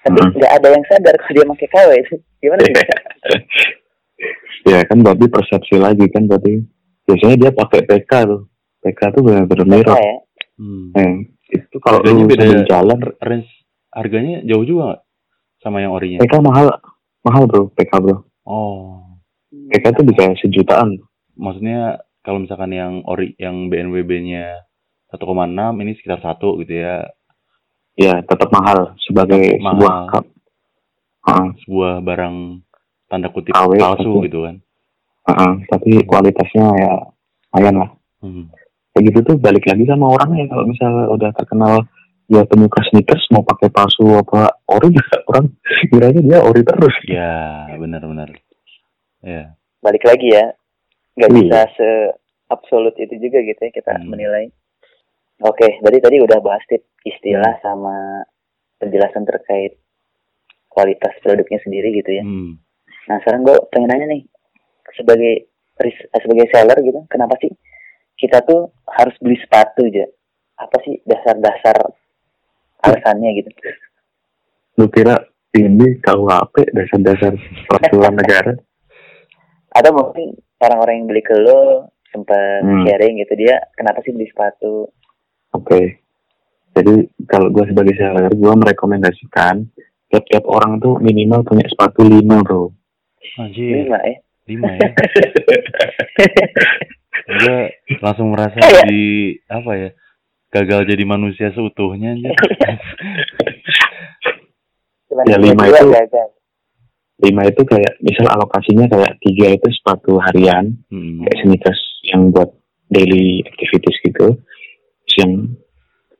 Tapi 0.00 0.16
Hmm. 0.16 0.32
nggak 0.32 0.52
ada 0.52 0.68
yang 0.72 0.84
sadar 0.88 1.14
kalau 1.14 1.32
dia 1.34 1.44
pakai 1.46 1.68
KW 1.68 1.90
itu. 2.00 2.14
Gimana 2.40 2.60
sih? 2.62 2.72
ya 4.66 4.78
kan 4.82 4.98
berarti 4.98 5.26
persepsi 5.28 5.76
lagi 5.76 6.06
kan 6.08 6.24
berarti 6.24 6.52
biasanya 7.04 7.36
dia 7.36 7.50
pakai 7.52 7.80
PK 7.84 8.12
tuh. 8.24 8.42
PK 8.80 9.00
tuh 9.12 9.22
benar-benar 9.22 9.66
mirror. 9.66 9.92
Ya. 9.94 10.16
Hmm. 10.56 10.88
Eh, 10.96 11.12
itu 11.52 11.76
kalau 11.78 12.00
lu 12.00 12.24
beda. 12.24 12.64
jalan 12.64 12.98
range 13.20 13.50
harganya 13.92 14.40
jauh 14.42 14.64
juga 14.64 15.04
sama 15.60 15.80
yang 15.80 15.92
orinya 15.92 16.16
PK 16.18 16.40
mahal 16.40 16.72
mahal 17.26 17.44
bro 17.44 17.66
PK 17.70 17.90
bro. 17.98 18.22
oh 18.44 19.02
PK 19.66 19.84
tuh 19.92 20.04
bisa 20.04 20.30
sejutaan. 20.38 20.94
maksudnya 21.34 21.98
kalau 22.22 22.38
misalkan 22.38 22.70
yang 22.70 22.92
ori 23.02 23.34
yang 23.36 23.66
BNWB-nya 23.66 24.62
1,6 25.08 25.22
ini 25.76 25.92
sekitar 25.94 26.20
satu 26.20 26.58
gitu 26.60 26.78
ya 26.78 27.02
Ya 27.96 28.20
tetap 28.20 28.52
mahal 28.52 28.92
sebagai 29.00 29.56
Mahal. 29.56 29.72
sebuah 29.72 29.94
Ah, 31.24 31.48
sebuah 31.58 31.92
barang 32.00 32.60
tanda 33.06 33.26
kutip 33.28 33.50
KW, 33.50 33.80
palsu 33.80 34.04
betul. 34.06 34.22
gitu 34.22 34.38
kan 34.44 34.56
ah. 35.26 35.54
tapi 35.66 36.04
kualitasnya 36.04 36.66
ya 36.76 36.92
lumayan 37.50 37.74
lah. 37.80 37.90
hmm. 38.20 38.46
Kayak 38.92 39.04
gitu 39.06 39.18
tuh 39.24 39.36
balik 39.36 39.64
lagi 39.64 39.84
sama 39.84 40.06
orangnya 40.08 40.44
kalau 40.46 40.64
misalnya 40.64 41.08
udah 41.08 41.30
terkenal 41.32 41.74
ya 42.26 42.42
penyuka 42.42 42.82
sneakers 42.84 43.22
mau 43.30 43.42
pakai 43.42 43.70
palsu 43.70 44.02
apa 44.12 44.50
ori 44.66 44.90
juga 44.90 45.16
orang 45.26 45.46
kiranya 45.88 46.20
dia 46.20 46.38
ori 46.40 46.60
terus. 46.60 46.96
ya 47.06 47.32
benar-benar 47.72 48.30
ya 49.22 49.54
Balik 49.76 50.02
lagi 50.02 50.34
ya, 50.34 50.50
nggak 51.14 51.30
Iya. 51.30 51.38
bisa 51.38 51.58
se 51.74 51.88
absolut 52.46 52.94
itu 52.96 53.14
juga 53.16 53.38
gitu 53.40 53.60
ya 53.60 53.70
kita 53.70 53.92
Hmm. 53.94 54.10
menilai. 54.10 54.50
Oke, 55.38 55.78
berarti 55.78 56.00
tadi 56.00 56.16
udah 56.18 56.38
bahas 56.40 56.64
tip 56.66 56.82
istilah 57.02 57.54
sama 57.60 58.24
penjelasan 58.76 59.22
terkait 59.22 59.78
kualitas 60.66 61.14
produknya 61.22 61.62
sendiri 61.62 61.94
gitu 61.94 62.10
ya. 62.12 62.24
hmm. 62.24 62.58
Nah 63.06 63.16
sekarang 63.22 63.46
gue 63.46 63.56
pengen 63.70 63.88
nanya 63.88 64.06
nih 64.10 64.22
sebagai 64.92 65.46
eh, 65.76 65.92
sebagai 66.18 66.46
seller 66.50 66.78
gitu, 66.82 67.00
kenapa 67.06 67.38
sih 67.38 67.52
kita 68.16 68.42
tuh 68.42 68.72
harus 68.88 69.14
beli 69.20 69.36
sepatu 69.38 69.86
aja. 69.86 70.08
Apa 70.56 70.82
sih 70.82 70.98
dasar-dasar 71.04 71.78
alasannya 72.80 73.30
gitu? 73.36 73.50
Lu 74.76 74.86
kira 74.86 75.16
ini 75.52 75.96
KUHP 75.98 76.54
dasar-dasar 76.70 77.32
peraturan 77.64 78.14
negara? 78.20 78.52
Atau 79.70 79.92
mungkin 79.92 80.32
orang-orang 80.58 80.94
yang 80.96 81.06
beli 81.06 81.22
ke 81.22 81.34
lo 81.34 81.88
sempat 82.08 82.60
Hmm. 82.60 82.84
sharing 82.84 83.18
gitu 83.18 83.34
dia 83.36 83.60
kenapa 83.72 84.00
sih 84.00 84.10
beli 84.10 84.24
sepatu? 84.26 84.88
Oke. 85.52 86.00
Jadi 86.72 86.92
kalau 87.24 87.48
gue 87.48 87.64
sebagai 87.66 87.92
seller, 87.92 88.28
gue 88.28 88.52
merekomendasikan 88.54 89.64
tiap-tiap 90.06 90.44
orang 90.44 90.76
tuh 90.76 90.96
minimal 90.98 91.40
punya 91.42 91.64
sepatu 91.64 92.04
lima 92.04 92.40
bro. 92.40 92.68
Anjir, 93.36 93.84
Lima 93.84 93.98
ya. 93.98 94.16
lima 94.46 94.68
ya. 94.70 94.88
Gue 97.26 97.58
langsung 97.98 98.30
merasa 98.30 98.54
Kayak- 98.56 98.86
di 98.86 99.04
apa 99.46 99.70
ya? 99.74 99.90
Gagal 100.48 100.86
jadi 100.86 101.04
manusia 101.04 101.50
seutuhnya. 101.52 102.14
Cuman 105.06 105.24
Ya, 105.26 105.36
lima 105.38 105.64
itu- 105.66 105.90
gagal. 105.90 106.28
Lima 107.16 107.42
itu 107.48 107.62
kayak 107.64 107.96
misal 108.00 108.28
alokasinya 108.28 108.84
kayak 108.86 109.16
tiga 109.24 109.48
itu 109.50 109.68
sepatu 109.72 110.20
harian, 110.20 110.76
Hmm. 110.92 111.24
kayak 111.24 111.36
sneakers 111.40 111.80
yang 112.04 112.28
buat 112.28 112.52
daily 112.86 113.40
activities 113.42 113.96
gitu. 114.02 114.36
Terus 115.02 115.14
yang 115.18 115.32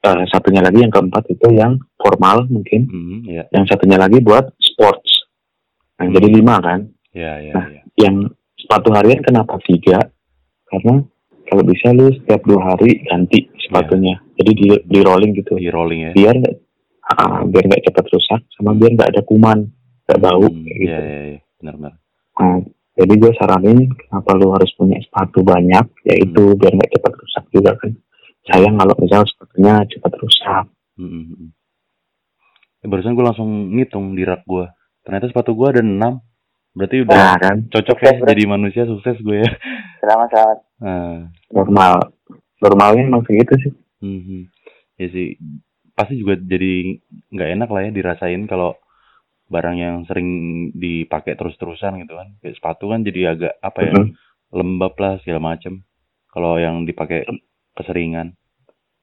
eh, 0.00 0.22
satunya 0.30 0.62
lagi 0.62 0.78
yang 0.78 0.92
keempat 0.94 1.26
itu 1.28 1.50
yang 1.50 1.82
formal 1.98 2.46
mungkin, 2.46 2.86
Hmm, 2.86 3.26
ya, 3.26 3.42
yang 3.50 3.66
satunya 3.66 3.98
lagi 3.98 4.22
buat 4.22 4.54
sports. 4.56 5.26
Nah, 5.98 6.06
jadi 6.08 6.30
lima 6.30 6.62
kan. 6.62 6.86
ya, 7.10 7.42
ya, 7.42 7.50
Nah. 7.50 7.66
ya. 7.66 7.82
Yang 7.98 8.30
sepatu 8.54 8.94
harian 8.94 9.18
kenapa 9.18 9.58
tiga? 9.60 9.98
Karena 10.64 11.02
kalau 11.46 11.62
bisa 11.62 11.90
lu 11.90 12.10
setiap 12.12 12.42
dua 12.42 12.74
hari 12.74 13.02
ganti 13.06 13.46
sepatunya. 13.58 14.18
Jadi 14.36 14.50
di, 14.52 14.66
di 14.84 14.98
rolling 15.00 15.32
gitu. 15.34 15.54
Di 15.56 15.70
rolling 15.70 16.00
ya. 16.00 16.12
Biar 16.12 16.34
nggak 16.36 16.56
ah, 17.06 17.42
biar 17.46 17.64
nggak 17.64 17.82
cepat 17.86 18.04
rusak, 18.10 18.40
sama 18.52 18.74
biar 18.74 18.92
nggak 18.92 19.10
ada 19.14 19.22
kuman, 19.22 19.58
nggak 20.04 20.20
bau 20.20 20.42
Hmm, 20.42 20.62
kayak 20.66 20.76
ya, 20.76 20.82
gitu. 20.82 21.00
ya, 21.00 21.20
ya, 21.32 21.38
benar-benar. 21.56 21.94
Nah, 22.36 22.58
jadi 22.96 23.12
gue 23.16 23.32
saranin 23.34 23.78
kenapa 23.94 24.30
lu 24.34 24.48
harus 24.50 24.70
punya 24.74 24.98
sepatu 24.98 25.40
banyak, 25.40 25.86
yaitu 26.04 26.42
Hmm. 26.42 26.58
biar 26.58 26.72
nggak 26.74 26.92
cepat 26.92 27.12
rusak 27.14 27.44
juga 27.50 27.70
kan. 27.78 27.92
Sayang 28.46 28.74
kalau 28.76 28.94
misal 28.98 29.22
sepatunya 29.24 29.74
cepat 29.86 30.12
rusak. 30.18 30.64
Hmm, 30.96 31.08
hmm, 31.08 31.24
hmm. 31.26 31.50
Eh, 32.82 32.88
barusan 32.88 33.14
gue 33.14 33.24
langsung 33.24 33.50
ngitung 33.72 34.12
di 34.12 34.22
rak 34.22 34.44
gue. 34.44 34.66
Ternyata 35.02 35.30
sepatu 35.30 35.54
gue 35.54 35.68
ada 35.70 35.82
6. 35.82 36.22
Berarti 36.76 36.96
udah 37.02 37.16
Nah 37.16 37.36
kan, 37.40 37.56
cocok 37.72 37.98
ya 37.98 38.12
bro. 38.14 38.26
jadi 38.28 38.42
manusia 38.44 38.84
sukses 38.84 39.16
gue 39.18 39.40
ya. 39.40 39.50
Selamat 39.98 40.28
selamat. 40.28 40.58
Nah, 40.80 41.32
normal. 41.48 42.12
Normalnya 42.60 43.02
emang 43.04 43.22
segitu 43.24 43.54
sih. 43.60 43.72
hmm, 44.00 44.20
hmm. 44.22 44.42
Ya 44.96 45.06
sih, 45.12 45.36
pasti 45.92 46.16
juga 46.16 46.36
jadi 46.36 46.96
nggak 47.32 47.50
enak 47.56 47.68
lah 47.68 47.80
ya 47.84 47.90
dirasain 47.92 48.48
kalau 48.48 48.76
barang 49.46 49.76
yang 49.76 49.96
sering 50.08 50.28
dipakai 50.72 51.36
terus-terusan 51.36 52.00
gitu 52.00 52.16
kan. 52.16 52.32
Kayak 52.40 52.56
sepatu 52.56 52.90
kan 52.90 53.04
jadi 53.04 53.36
agak 53.36 53.54
apa 53.60 53.78
ya, 53.84 53.92
Mhm. 53.92 54.06
lembab 54.52 54.94
lah 54.96 55.20
segala 55.20 55.52
macem. 55.52 55.84
Kalau 56.32 56.56
yang 56.56 56.84
dipakai 56.84 57.24
keseringan, 57.72 58.32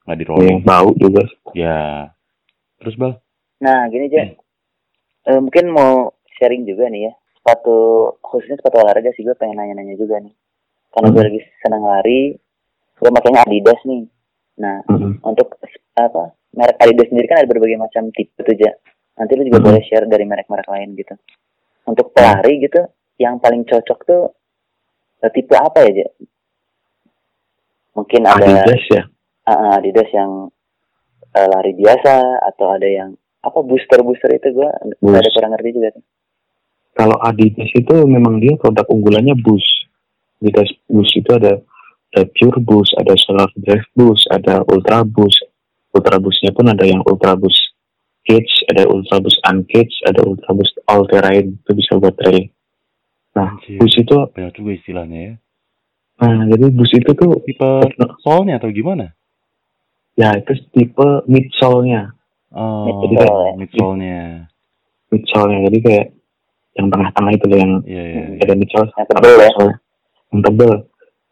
nggak 0.06 0.18
di 0.18 0.26
rolling. 0.26 0.60
bau 0.62 0.94
juga. 0.98 1.26
Ya, 1.54 2.10
terus 2.82 2.98
bal? 2.98 3.22
Nah 3.62 3.88
gini 3.90 4.10
aja. 4.10 4.34
Eh, 5.24 5.40
mungkin 5.40 5.72
mau 5.72 6.12
sharing 6.36 6.68
juga 6.68 6.90
nih 6.90 7.08
ya. 7.10 7.14
Sepatu 7.40 7.78
khususnya 8.20 8.60
sepatu 8.60 8.82
olahraga 8.82 9.14
sih 9.16 9.24
gue 9.24 9.36
pengen 9.38 9.56
nanya-nanya 9.58 9.96
juga 9.96 10.20
nih. 10.20 10.34
Karena 10.94 11.10
gue 11.10 11.24
lagi 11.26 11.42
senang 11.60 11.84
lari, 11.84 12.22
gue 12.94 13.10
makanya 13.10 13.42
Adidas 13.50 13.82
nih. 13.84 14.06
Nah 14.62 14.86
Mhm. 14.86 15.26
untuk 15.26 15.58
apa 15.98 16.38
merek 16.54 16.78
Adidas 16.78 17.10
sendiri 17.10 17.26
kan 17.26 17.42
ada 17.42 17.50
berbagai 17.50 17.82
macam 17.82 18.14
tipe 18.14 18.38
tuh 18.38 18.54
ja. 18.54 18.72
Nanti 19.18 19.34
lu 19.34 19.50
juga 19.50 19.62
Mhm. 19.62 19.68
boleh 19.70 19.82
share 19.90 20.06
dari 20.06 20.26
merek-merek 20.26 20.70
lain 20.70 20.94
gitu. 20.94 21.14
Untuk 21.84 22.14
pelari 22.14 22.62
gitu, 22.62 22.82
yang 23.18 23.42
paling 23.42 23.66
cocok 23.66 24.00
tuh 24.06 24.24
eh, 25.24 25.32
tipe 25.34 25.56
apa 25.58 25.82
ya 25.90 26.04
ja? 26.04 26.10
Mungkin 27.94 28.22
ada 28.26 28.42
Adidas 28.42 28.84
ya. 28.90 29.04
Ah, 29.46 29.78
Adidas 29.78 30.10
yang 30.14 30.50
eh, 31.34 31.48
lari 31.50 31.74
biasa 31.74 32.14
atau 32.46 32.70
ada 32.78 32.86
yang 32.86 33.18
apa 33.42 33.60
booster 33.60 34.00
booster 34.06 34.30
itu 34.32 34.54
gue 34.54 34.70
nggak 35.02 35.22
ada 35.26 35.30
kurang 35.34 35.52
ngerti 35.58 35.70
juga 35.74 35.90
tuh. 35.98 36.04
Kalau 36.94 37.18
Adidas 37.18 37.72
itu 37.74 37.96
memang 38.06 38.38
dia 38.38 38.54
produk 38.56 38.86
unggulannya 38.86 39.34
Boost. 39.42 39.90
Adidas 40.44 40.68
Boost 40.92 41.16
itu 41.16 41.32
ada 41.32 41.64
ada 42.14 42.24
Pure 42.36 42.60
Boost, 42.60 42.92
ada 43.00 43.16
Solar 43.16 43.48
Drive 43.56 43.88
Boost, 43.96 44.28
ada 44.28 44.60
Ultra 44.68 45.02
Boost. 45.02 45.40
Ultra 45.96 46.20
Boostnya 46.20 46.52
pun 46.52 46.68
ada 46.68 46.84
yang 46.84 47.00
Ultra 47.08 47.34
Boost 47.34 47.74
Cage, 48.24 48.68
ada 48.68 48.84
Ultra 48.86 49.18
Boost 49.18 49.40
Uncage, 49.42 49.96
ada 50.04 50.20
Ultra 50.22 50.52
Boost 50.52 50.76
All 50.86 51.08
Terrain 51.08 51.56
itu 51.56 51.72
bisa 51.72 51.96
buat 51.96 52.14
trail. 52.20 52.52
Nah, 53.34 53.56
Anjir. 53.56 53.80
Boost 53.80 53.98
itu, 53.98 54.14
Banyak 54.30 54.54
juga 54.54 54.72
istilahnya 54.76 55.20
ya. 55.20 55.34
nah 56.22 56.46
jadi 56.46 56.66
Boost 56.70 56.94
itu 56.94 57.12
tuh 57.16 57.34
Tipe 57.42 57.70
solnya 58.22 58.60
atau 58.60 58.70
gimana? 58.70 59.16
ya 60.14 60.30
itu 60.38 60.54
tipe 60.70 61.26
midsole-nya, 61.26 62.14
Oh, 62.54 62.86
Midsole 62.86 63.18
ya. 63.18 63.54
midsole-nya. 63.58 64.22
midsole-nya. 65.10 65.60
Jadi 65.66 65.78
kayak 65.82 66.06
yang 66.78 66.88
tengah-tengah 66.94 67.32
itu 67.34 67.48
yang 67.50 67.72
Iya, 67.82 68.04
iya, 68.06 68.24
iya. 68.30 68.42
ada 68.46 68.54
midsole, 68.54 68.94
Yang 68.94 69.08
tebel 69.10 69.34
ya. 69.42 69.50
Yang 70.34 70.42
tebel. 70.42 70.74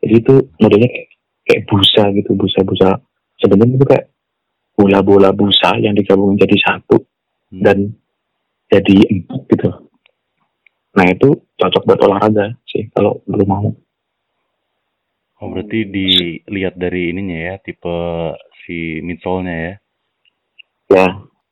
Jadi 0.01 0.13
itu 0.17 0.33
modelnya 0.61 0.89
kayak, 0.89 1.09
kayak 1.45 1.61
busa 1.69 2.03
gitu, 2.13 2.31
busa-busa. 2.37 2.89
Sebenarnya 3.41 3.75
itu 3.77 3.87
kayak 3.89 4.05
bola-bola 4.77 5.29
busa 5.33 5.77
yang 5.81 5.93
digabungin 5.97 6.39
jadi 6.41 6.57
satu 6.61 7.01
Hmm. 7.51 7.67
dan 7.67 7.77
jadi 8.71 8.95
empuk 9.11 9.51
gitu. 9.51 9.67
Nah 10.95 11.05
itu 11.11 11.29
cocok 11.59 11.83
buat 11.83 11.99
olahraga 12.07 12.55
sih 12.63 12.87
kalau 12.95 13.19
belum 13.27 13.47
mau. 13.51 13.67
Oh, 15.41 15.51
berarti 15.51 15.83
dilihat 15.83 16.79
dari 16.79 17.11
ininya 17.11 17.51
ya, 17.51 17.55
tipe 17.59 17.91
si 18.63 19.03
midsole-nya 19.03 19.55
ya. 19.57 19.73
Ya, 20.91 21.07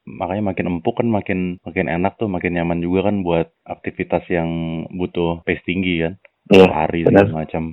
Makanya 0.10 0.44
makin 0.50 0.66
empuk 0.74 0.98
kan 0.98 1.08
makin 1.14 1.40
makin 1.62 1.86
enak 1.86 2.18
tuh, 2.18 2.26
makin 2.26 2.58
nyaman 2.58 2.82
juga 2.82 3.14
kan 3.14 3.22
buat 3.22 3.54
aktivitas 3.62 4.26
yang 4.34 4.50
butuh 4.90 5.46
pace 5.46 5.62
tinggi 5.70 6.02
kan. 6.02 6.18
Ya. 6.50 6.68
Benar. 7.06 7.26
segala 7.30 7.46
macam. 7.46 7.64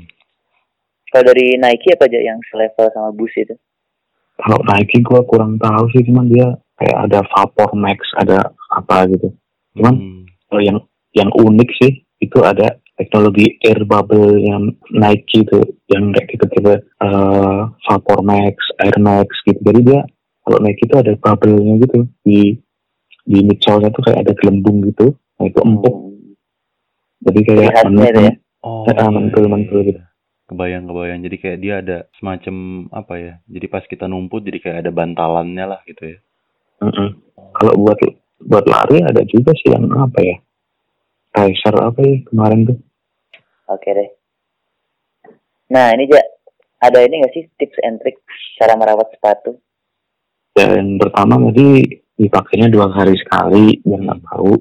Kalau 1.13 1.25
dari 1.33 1.57
Nike 1.57 1.97
apa 1.97 2.05
aja 2.11 2.21
yang 2.21 2.39
selevel 2.51 2.87
sama 2.93 3.11
Boost 3.15 3.37
itu? 3.41 3.55
Kalau 4.37 4.61
Nike 4.69 5.01
gue 5.01 5.21
kurang 5.33 5.57
tahu 5.57 5.89
sih, 5.97 6.05
cuman 6.05 6.29
dia 6.29 6.53
kayak 6.77 7.09
ada 7.09 7.25
Vapor 7.25 7.73
Max, 7.73 8.05
ada 8.21 8.53
apa 8.69 9.09
gitu. 9.09 9.33
Cuman 9.81 9.95
Hmm. 9.97 10.23
kalau 10.53 10.63
yang 10.63 10.79
yang 11.17 11.31
unik 11.33 11.71
sih 11.81 12.05
itu 12.21 12.39
ada 12.45 12.77
teknologi 13.01 13.57
air 13.65 13.85
bubble 13.89 14.41
yang 14.41 14.73
Nike 14.93 15.45
itu 15.45 15.61
yang 15.89 16.13
kayak 16.13 16.29
gitu 16.37 16.45
gitu 16.53 16.73
eh, 16.77 17.61
Vapor 17.89 18.21
Max, 18.21 18.57
Air 18.81 18.97
Max 19.01 19.29
gitu. 19.49 19.57
Jadi 19.65 19.81
dia 19.85 20.01
kalau 20.45 20.59
Nike 20.61 20.85
itu 20.85 20.97
ada 21.01 21.13
bubble-nya 21.17 21.75
gitu 21.81 22.05
di 22.25 22.61
di 23.27 23.39
midsole-nya 23.43 23.91
tuh 23.91 24.05
kayak 24.05 24.29
ada 24.29 24.33
gelembung 24.37 24.85
gitu. 24.85 25.17
Nah 25.41 25.45
itu 25.49 25.61
empuk. 25.65 25.95
Hmm. 25.97 26.37
Jadi 27.27 27.41
kayak 27.43 27.73
itu 27.89 28.21
ya? 28.21 28.35
Oh, 28.67 28.83
Ah, 28.83 28.99
iya, 28.99 29.07
mantul, 29.15 29.47
iya, 29.47 29.51
mantul 29.55 29.79
iya. 29.79 29.89
gitu. 29.95 30.03
Kebayang, 30.51 30.85
kebayang. 30.91 31.21
Jadi 31.23 31.37
kayak 31.39 31.59
dia 31.63 31.75
ada 31.79 31.97
semacam 32.19 32.55
apa 32.91 33.15
ya? 33.15 33.33
Jadi 33.47 33.67
pas 33.71 33.87
kita 33.87 34.11
numput 34.11 34.43
jadi 34.43 34.59
kayak 34.59 34.79
ada 34.83 34.91
bantalannya 34.91 35.65
lah 35.71 35.81
gitu 35.87 36.03
ya. 36.03 36.19
Mm-mm. 36.83 37.09
Kalau 37.55 37.75
buat 37.79 37.99
buat 38.43 38.67
lari 38.67 39.07
ada 39.07 39.23
juga 39.27 39.55
sih 39.55 39.71
yang 39.71 39.87
apa 39.95 40.19
ya? 40.19 40.37
Racer 41.35 41.75
apa 41.79 42.01
ya 42.03 42.17
kemarin 42.27 42.75
tuh? 42.75 42.79
Oke 43.71 43.91
deh. 43.91 44.11
Nah 45.71 45.95
ini 45.95 46.07
ja 46.11 46.23
ada 46.83 47.03
ini 47.03 47.23
nggak 47.23 47.35
sih 47.35 47.47
tips 47.59 47.79
and 47.83 47.99
trick 48.03 48.19
cara 48.59 48.79
merawat 48.79 49.11
sepatu? 49.15 49.59
Ya, 50.55 50.79
yang 50.79 50.99
pertama 50.99 51.43
tadi 51.51 52.01
dipakainya 52.17 52.71
dua 52.71 52.89
hari 52.91 53.19
sekali 53.19 53.83
biar 53.83 54.01
nggak 54.01 54.21
bau. 54.27 54.55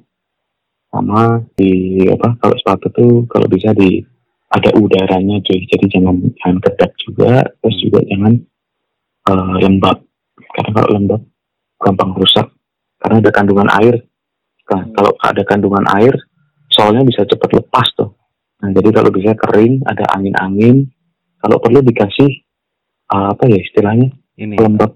Sama 0.96 1.44
di 1.60 2.00
apa 2.08 2.40
kalau 2.40 2.56
sepatu 2.56 2.88
tuh 2.96 3.14
kalau 3.28 3.52
bisa 3.52 3.76
di 3.76 4.00
ada 4.48 4.72
udaranya 4.80 5.44
cuy. 5.44 5.68
Jadi 5.68 5.92
jangan 5.92 6.24
jangan 6.40 6.58
kedap 6.64 6.92
juga, 7.04 7.44
terus 7.60 7.76
juga 7.84 8.00
jangan 8.08 8.34
eh, 9.28 9.56
lembab. 9.60 10.00
Karena 10.56 10.72
kalau 10.72 10.90
lembab 10.96 11.22
gampang 11.84 12.16
rusak 12.16 12.48
karena 13.04 13.20
ada 13.20 13.32
kandungan 13.36 13.68
air. 13.84 14.08
Nah, 14.72 14.82
kalau 14.96 15.12
ada 15.20 15.44
kandungan 15.44 15.84
air, 16.00 16.16
soalnya 16.72 17.04
bisa 17.04 17.28
cepat 17.28 17.60
lepas 17.60 17.86
tuh. 18.00 18.16
Nah, 18.64 18.72
jadi 18.74 18.90
kalau 18.96 19.14
bisa 19.14 19.38
kering, 19.38 19.86
ada 19.86 20.10
angin-angin, 20.16 20.90
kalau 21.38 21.60
perlu 21.60 21.84
dikasih 21.84 22.32
eh, 23.12 23.28
apa 23.36 23.44
ya 23.52 23.60
istilahnya 23.60 24.16
Ini. 24.40 24.56
pelembab 24.56 24.96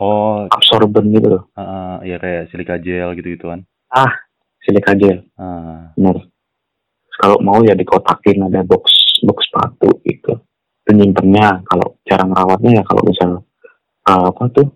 Oh, 0.00 0.48
absorben 0.48 1.12
gitu 1.12 1.28
loh. 1.28 1.52
ah, 1.60 2.00
ya 2.00 2.16
kayak 2.16 2.48
silika 2.48 2.80
gel 2.80 3.12
gitu-gitu 3.12 3.52
kan. 4.60 4.62
Silika 4.62 4.92
gel, 4.92 5.24
Ah, 5.34 5.88
Kalau 7.16 7.36
mau 7.40 7.60
ya 7.60 7.72
dikotakin 7.72 8.44
ada 8.44 8.64
box 8.64 8.92
box 9.24 9.48
sepatu 9.48 9.88
gitu. 10.04 10.36
Itu 10.36 10.40
penyimpannya 10.86 11.64
kalau 11.64 11.96
cara 12.02 12.24
ngerawatnya 12.24 12.80
ya 12.80 12.82
kalau 12.82 13.02
misal 13.04 13.30
uh, 14.08 14.24
apa 14.32 14.44
tuh 14.50 14.66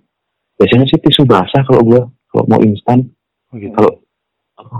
biasanya 0.54 0.86
sih 0.86 1.00
tisu 1.00 1.24
basah 1.24 1.64
kalau 1.64 1.80
gua 1.82 2.02
kalau 2.30 2.44
mau 2.46 2.60
instan 2.60 3.08
Oh 3.50 3.56
gitu. 3.58 3.72
kalau 3.74 3.92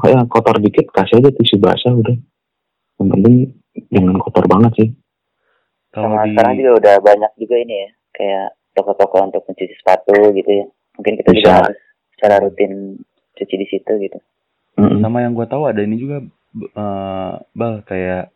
ya 0.07 0.23
kotor 0.29 0.61
dikit 0.61 0.87
kasih 0.93 1.19
aja 1.19 1.31
tisu 1.33 1.57
basah 1.59 1.91
udah 1.91 2.15
yang 3.01 3.09
penting 3.11 3.35
jangan 3.91 4.21
kotor 4.21 4.45
banget 4.47 4.73
sih 4.79 4.89
Kalau 5.91 6.13
Sama 6.13 6.27
di 6.27 6.35
sekarang 6.37 6.55
juga 6.59 6.71
udah 6.79 6.95
banyak 7.03 7.33
juga 7.39 7.57
ini 7.59 7.75
ya, 7.75 7.89
kayak 8.15 8.47
toko-toko 8.75 9.17
untuk 9.25 9.43
mencuci 9.47 9.75
sepatu 9.79 10.15
gitu 10.35 10.51
ya. 10.51 10.67
Mungkin 10.99 11.13
kita 11.19 11.31
juga 11.31 11.39
Bisa. 11.39 11.55
harus 11.63 11.79
secara 12.15 12.37
rutin 12.43 12.73
cuci 13.35 13.55
di 13.55 13.67
situ 13.71 13.93
gitu. 14.03 14.19
Mm-mm. 14.75 15.01
sama 15.01 15.23
yang 15.23 15.33
gua 15.33 15.47
tahu 15.47 15.67
ada 15.67 15.81
ini 15.81 15.97
juga 15.97 16.19
eh, 16.57 17.33
bal 17.55 17.75
kayak 17.87 18.31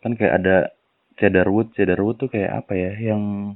kan 0.00 0.12
kayak 0.14 0.34
ada 0.38 0.56
cedarwood 1.16 1.72
cedarwood 1.74 2.18
tuh 2.18 2.28
kayak 2.28 2.62
apa 2.62 2.72
ya 2.74 2.92
yang 3.14 3.54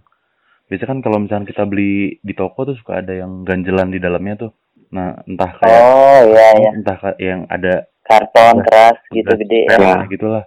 biasanya 0.67 0.89
kan 0.93 1.01
kalau 1.01 1.19
misalnya 1.19 1.47
kita 1.47 1.65
beli 1.65 2.19
di 2.21 2.35
toko 2.35 2.67
tuh 2.67 2.77
suka 2.77 3.01
ada 3.01 3.15
yang 3.15 3.43
ganjelan 3.43 3.89
di 3.89 3.99
dalamnya 3.99 4.49
tuh 4.49 4.53
nah 4.89 5.21
entah 5.25 5.53
kayak 5.61 5.81
Oh 5.85 6.21
iya 6.25 6.49
ya, 6.59 6.71
entah 6.73 6.99
yang 7.21 7.45
ada 7.47 7.85
karton 8.03 8.65
keras 8.65 8.97
gitu 9.13 9.29
gede 9.37 9.69
ya. 9.69 10.05
gitulah 10.07 10.45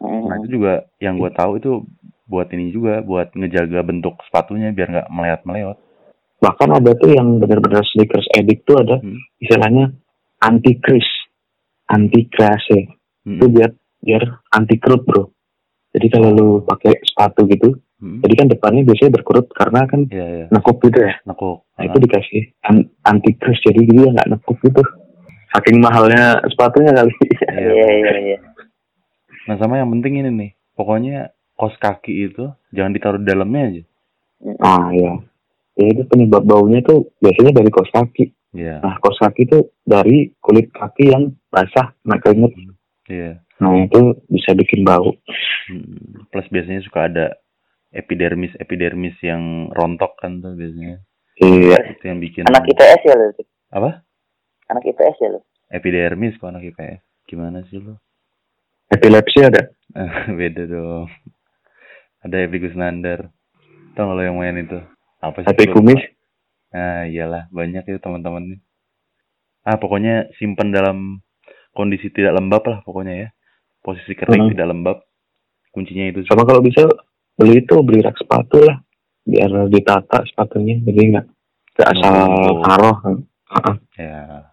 Mm. 0.00 0.32
nah 0.32 0.36
itu 0.40 0.56
juga 0.56 0.88
yang 0.96 1.20
gua 1.20 1.28
tahu 1.28 1.60
itu 1.60 1.84
buat 2.24 2.48
ini 2.56 2.72
juga 2.72 3.04
buat 3.04 3.36
ngejaga 3.36 3.84
bentuk 3.84 4.16
sepatunya 4.24 4.72
biar 4.72 4.88
nggak 4.88 5.08
meleot 5.12 5.42
meleot 5.44 5.76
bahkan 6.40 6.72
ada 6.72 6.96
tuh 6.96 7.12
yang 7.12 7.36
benar-benar 7.36 7.84
sneakers 7.84 8.24
edit 8.32 8.64
tuh 8.64 8.80
ada 8.80 8.96
Hmm. 9.04 9.20
istilahnya 9.44 9.92
anti 10.40 10.72
crease 10.76 11.14
anti 11.86 12.26
crase 12.26 12.78
itu 13.36 13.46
biar 13.46 13.70
biar 14.00 14.22
anti 14.50 14.76
kerut 14.76 15.04
bro. 15.04 15.28
Jadi 15.90 16.06
kalau 16.08 16.30
lu 16.30 16.48
pakai 16.62 16.96
sepatu 17.02 17.44
gitu 17.44 17.74
jadi 18.00 18.32
kan 18.34 18.46
depannya 18.48 18.80
biasanya 18.82 19.12
berkerut 19.12 19.52
karena 19.52 19.84
kan 19.84 20.08
Iya 20.08 20.26
iya. 20.26 20.46
nekuk 20.48 20.80
gitu 20.80 21.04
ya? 21.04 21.20
Nekuk. 21.22 21.68
Nah 21.76 21.82
itu 21.84 21.96
dikasih 22.00 22.42
an- 22.62 22.88
anti 23.02 23.36
crease 23.36 23.60
jadi 23.60 23.80
dia 23.82 24.08
nggak 24.08 24.28
nekuk 24.30 24.56
gitu. 24.62 24.80
Saking 25.50 25.82
mahalnya 25.82 26.40
sepatunya 26.48 26.96
kali. 26.96 27.12
Iya. 27.50 27.60
Iya 27.60 27.88
iya 27.92 28.12
iya. 28.24 28.38
Nah 29.44 29.58
sama 29.58 29.76
yang 29.76 29.90
penting 29.90 30.16
ini 30.16 30.30
nih, 30.30 30.50
pokoknya 30.72 31.28
kos 31.52 31.76
kaki 31.76 32.30
itu 32.30 32.48
jangan 32.70 32.94
ditaruh 32.94 33.20
di 33.20 33.28
dalamnya 33.28 33.62
aja. 33.68 33.82
ah 34.64 34.88
ya 34.96 35.20
ya 35.76 35.86
itu 35.92 36.08
penyebab 36.08 36.40
baunya 36.40 36.80
tuh 36.80 37.12
biasanya 37.20 37.52
dari 37.52 37.68
kos 37.68 37.92
kaki 37.92 38.32
Iya, 38.50 38.82
nah 38.82 38.98
kos 38.98 39.14
kaki 39.16 39.46
itu 39.46 39.58
dari 39.80 40.34
kulit 40.38 40.70
kaki 40.70 41.06
yang 41.08 41.30
basah 41.48 41.94
kena 41.96 42.18
keringet 42.18 42.50
iya. 43.06 43.38
nah 43.56 43.78
itu 43.78 44.00
bisa 44.26 44.52
bikin 44.52 44.82
bau 44.82 45.14
Hmm, 45.70 46.26
Plus 46.28 46.50
biasanya 46.50 46.82
suka 46.82 47.06
ada 47.06 47.26
epidermis 47.90 48.50
epidermis 48.56 49.14
yang 49.20 49.70
rontok 49.70 50.18
kan 50.18 50.38
tuh 50.38 50.50
biasanya. 50.52 50.98
iya 51.36 51.78
Itu 51.90 52.04
yang 52.04 52.18
bikin 52.18 52.42
Anak 52.44 52.66
IPS 52.66 53.00
ya 53.02 53.14
lo? 53.14 53.30
apa? 53.70 54.02
Anak 54.66 54.82
IPS 54.84 55.16
ya 55.20 55.28
lo? 55.30 55.40
Epidermis 55.68 56.34
kok 56.34 56.50
anak 56.50 56.66
IPS. 56.66 56.98
Gimana 57.24 57.62
sih 57.66 57.78
lo? 57.78 58.02
epilepsi 58.88 59.38
ada 59.40 59.70
Beda 60.34 60.66
dong. 60.66 61.06
Ada 62.20 62.36
Epi 62.44 62.58
Kusnandar. 62.58 63.30
Tau 63.94 64.02
nggak 64.04 64.16
lo 64.16 64.22
yang 64.22 64.36
main 64.36 64.58
itu? 64.58 64.78
Apa 65.18 65.40
sih? 65.40 65.46
Epi 65.46 65.64
Gua 65.64 65.70
lupa. 65.70 65.76
kumis 65.76 66.02
Nah, 66.70 67.02
iyalah 67.04 67.50
banyak 67.50 67.82
itu 67.84 67.98
teman-temannya. 67.98 68.62
Ah, 69.62 69.76
pokoknya 69.76 70.30
simpan 70.38 70.70
dalam 70.70 71.18
kondisi 71.70 72.08
tidak 72.08 72.38
lembab 72.38 72.62
lah 72.64 72.78
pokoknya 72.80 73.14
ya. 73.16 73.28
Posisi 73.80 74.14
kering 74.14 74.46
Hmm. 74.46 74.52
tidak 74.54 74.68
lembab. 74.70 74.98
Kuncinya 75.70 76.10
itu. 76.10 76.26
sama 76.26 76.42
kalau 76.42 76.58
bisa 76.58 76.82
beli 77.38 77.62
itu 77.62 77.78
beli 77.80 78.02
rak 78.02 78.18
sepatu 78.18 78.58
lah 78.58 78.82
biar 79.22 79.70
ditata 79.70 80.26
sepatunya 80.26 80.82
jadi 80.82 81.00
nggak 81.14 81.26
nggak 81.70 81.88
asal 81.94 82.26
taruh 82.60 82.96
Heeh. 83.50 83.76
Ya. 83.96 84.50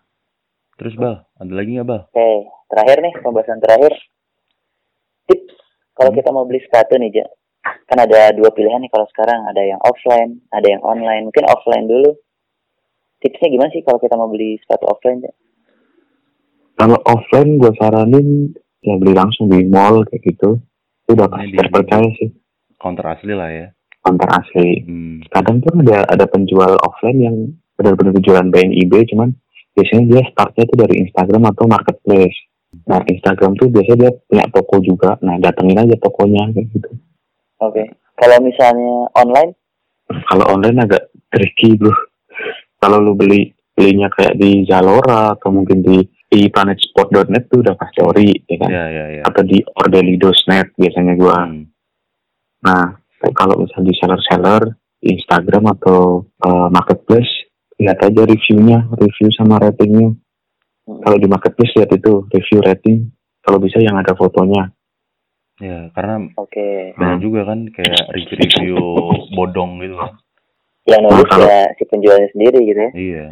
Terus 0.77 0.93
Bal, 0.93 1.25
ada 1.34 1.53
lagi 1.53 1.73
nggak 1.73 1.86
Bal? 1.86 2.01
Oke, 2.08 2.30
terakhir 2.69 2.97
nih 3.01 3.13
pembahasan 3.17 3.58
terakhir. 3.58 3.93
Tips 5.25 5.58
kalau 5.93 6.13
Hmm. 6.13 6.17
kita 6.21 6.30
mau 6.30 6.45
beli 6.45 6.62
sepatu 6.62 6.93
nih, 6.95 7.10
Ja. 7.12 7.27
Kan 7.86 7.97
ada 7.97 8.32
dua 8.32 8.49
pilihan 8.51 8.80
nih 8.80 8.91
kalau 8.91 9.08
sekarang, 9.10 9.47
ada 9.47 9.62
yang 9.62 9.80
offline, 9.82 10.43
ada 10.51 10.67
yang 10.67 10.84
online. 10.84 11.27
Mungkin 11.27 11.45
offline 11.47 11.86
dulu. 11.86 12.12
Tipsnya 13.17 13.49
gimana 13.49 13.71
sih 13.71 13.82
kalau 13.82 13.97
kita 13.97 14.13
mau 14.13 14.30
beli 14.30 14.60
sepatu 14.62 14.86
offline, 14.86 15.25
Ja? 15.25 15.34
kalau 16.77 16.97
offline 17.10 17.58
gue 17.58 17.73
saranin 17.75 18.53
ya 18.86 18.93
beli 19.01 19.17
langsung 19.17 19.49
di 19.49 19.65
mall 19.65 20.06
kayak 20.06 20.21
gitu 20.21 20.62
itu 21.01 21.12
udah 21.17 21.25
pasti 21.25 21.58
terpercaya 21.58 22.08
sih 22.21 22.30
Counter 22.77 23.06
asli 23.10 23.34
lah 23.34 23.49
ya. 23.49 23.67
konter 24.06 24.30
asli 24.30 24.86
Hmm. 24.86 25.25
kadang 25.34 25.58
tuh 25.60 25.73
ada 25.82 26.06
ada 26.06 26.25
penjual 26.30 26.77
offline 26.86 27.19
yang 27.19 27.36
benar-benar 27.73 28.13
jualan 28.21 28.53
BNIB 28.53 28.93
cuman 29.10 29.34
biasanya 29.73 30.03
dia 30.06 30.21
startnya 30.30 30.63
tuh 30.69 30.77
dari 30.77 30.95
Instagram 31.01 31.49
atau 31.49 31.65
marketplace 31.65 32.38
nah 32.86 33.01
Instagram 33.01 33.58
tuh 33.58 33.73
biasanya 33.73 33.97
dia 33.97 34.12
punya 34.30 34.45
toko 34.53 34.77
juga 34.80 35.17
nah 35.25 35.36
datengin 35.41 35.82
aja 35.82 35.97
tokonya 35.97 36.53
kayak 36.53 36.67
gitu 36.77 36.89
Oke. 37.62 37.84
Kalau 38.17 38.38
misalnya 38.41 39.10
online, 39.13 39.54
kalau 40.30 40.46
online 40.58 40.78
agak 40.84 41.13
tricky 41.30 41.78
bro. 41.78 41.93
Kalau 42.78 43.02
lu 43.02 43.13
beli 43.17 43.52
belinya 43.74 44.10
kayak 44.10 44.38
di 44.38 44.65
Zalora 44.65 45.38
atau 45.38 45.54
mungkin 45.54 45.82
di 45.86 46.02
di 46.28 46.50
planetsport.net 46.50 47.48
tuh 47.48 47.62
udah 47.62 47.76
pasti 47.78 48.00
ori 48.02 48.30
ya 48.46 48.58
kan? 48.62 48.70
Ya 48.70 48.86
ya 48.89 49.06
ya. 49.17 49.22
atau 49.26 49.41
di 49.46 49.62
ordelidos.net 49.63 50.74
biasanya 50.78 51.13
gua. 51.17 51.46
Hmm. 51.46 51.65
nah 52.58 52.98
kalau 53.38 53.58
misalnya 53.62 53.93
di 53.93 53.96
seller-seller 53.98 54.63
Instagram 55.02 55.78
atau 55.78 56.26
uh, 56.41 56.67
marketplace 56.74 57.30
lihat 57.78 58.02
aja 58.02 58.26
reviewnya 58.26 58.89
review 58.98 59.30
sama 59.38 59.62
ratingnya. 59.62 60.17
Kalau 60.88 61.17
di 61.22 61.28
marketplace 61.30 61.74
lihat 61.78 61.91
itu 61.93 62.26
review 62.34 62.60
rating. 62.65 63.13
Kalau 63.46 63.62
bisa 63.62 63.80
yang 63.80 63.96
ada 63.96 64.12
fotonya 64.17 64.74
Ya, 65.58 65.89
karena 65.91 66.15
oke. 66.36 66.93
banyak 66.93 67.17
Hmm. 67.17 67.24
juga 67.24 67.41
kan 67.43 67.60
kayak 67.67 68.13
review-review 68.13 68.78
bodong 69.38 69.82
gitu 69.82 69.96
kan. 69.96 70.13
Yang 70.86 71.02
nulis 71.04 71.17
Nah, 71.17 71.28
kalau- 71.28 71.50
ya 71.50 71.62
si 71.74 71.84
penjualnya 71.84 72.30
sendiri 72.32 72.60
gitu 72.63 72.80
ya. 72.80 72.91
Iya. 72.93 73.26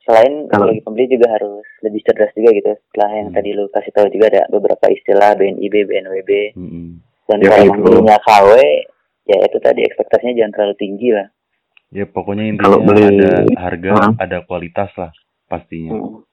Selain 0.00 0.32
Kalau- 0.48 0.66
bagi 0.66 0.80
pembeli 0.80 1.06
juga 1.06 1.28
harus 1.30 1.62
lebih 1.80 2.00
cerdas 2.02 2.32
juga 2.32 2.50
gitu. 2.50 2.72
Setelah 2.88 3.10
yang 3.14 3.28
Hmm. 3.28 3.36
tadi 3.36 3.50
lu 3.52 3.64
kasih 3.68 3.92
tahu 3.92 4.06
juga 4.08 4.26
ada 4.28 4.42
beberapa 4.48 4.86
istilah 4.88 5.30
BNIB, 5.34 5.74
BNWB. 5.84 6.30
Mm-mm. 6.56 6.86
Dan 7.28 7.36
Ya, 7.38 7.46
kalau 7.46 7.58
itu. 7.58 7.68
emang 7.68 7.80
belinya 7.84 8.16
KW, 8.18 8.48
ya 9.24 9.36
itu 9.38 9.58
tadi 9.60 9.80
ekspektasinya 9.84 10.34
jangan 10.34 10.52
terlalu 10.52 10.74
tinggi 10.76 11.08
lah. 11.12 11.28
Ya 11.90 12.04
pokoknya 12.04 12.44
intinya 12.48 12.64
Kalau 12.64 12.78
beli- 12.80 13.06
ada 13.12 13.30
harga, 13.60 13.90
Hah? 13.92 14.12
ada 14.18 14.38
kualitas 14.42 14.90
lah 14.96 15.12
pastinya. 15.44 15.92
Hmm. 15.92 16.24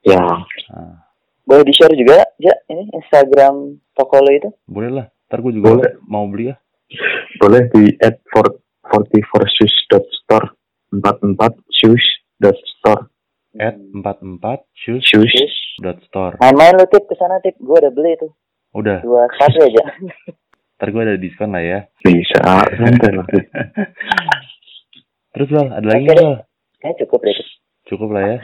ya 0.00 0.18
Nah, 0.18 0.98
Boleh 1.42 1.62
di 1.62 1.72
share 1.72 1.92
juga, 1.92 2.21
Ja, 2.42 2.54
ini 2.66 2.90
Instagram 2.90 3.54
toko 3.94 4.18
lo 4.18 4.30
itu? 4.30 4.50
boleh 4.66 4.90
lah. 4.90 5.06
Ntar 5.28 5.38
gue 5.40 5.52
juga 5.54 5.66
Boleh. 5.72 5.92
mau 6.04 6.26
beli 6.26 6.50
ya. 6.50 6.56
boleh 7.38 7.70
di 7.70 7.94
at 7.98 8.18
44 8.28 9.22
shoes 9.48 9.76
dot 9.88 10.02
store 10.12 10.52
44 10.90 11.38
shoes 11.72 12.04
dot 12.36 12.52
store 12.74 13.08
At 13.54 13.76
44 13.78 14.64
shoes 14.74 15.00
shoes 15.04 15.32
dot 15.78 15.96
store. 16.04 16.34
Main-main 16.36 16.74
lo 16.74 16.84
tip 16.84 17.04
ke 17.04 17.14
sana 17.14 17.36
tip, 17.38 17.56
gue 17.56 17.72
udah 17.74 17.88
beli 17.88 18.12
tuh 18.18 18.32
Udah, 18.72 19.00
dua 19.00 19.24
sepatu 19.30 19.62
aja. 19.62 19.84
ntar 20.76 20.88
gue 20.88 21.00
ada 21.00 21.14
diskon 21.14 21.52
lah 21.52 21.62
ya. 21.62 21.78
bisa 22.02 22.42
santai 22.74 23.12
lah 23.12 23.26
Terus 25.32 25.48
Bal, 25.48 25.68
ada 25.70 25.86
lagi 25.86 26.04
nggak? 26.04 26.44
Kayaknya 26.76 26.96
cukup 27.04 27.20
deh. 27.22 27.36
Cukup 27.86 28.08
lah 28.10 28.24
ya. 28.26 28.38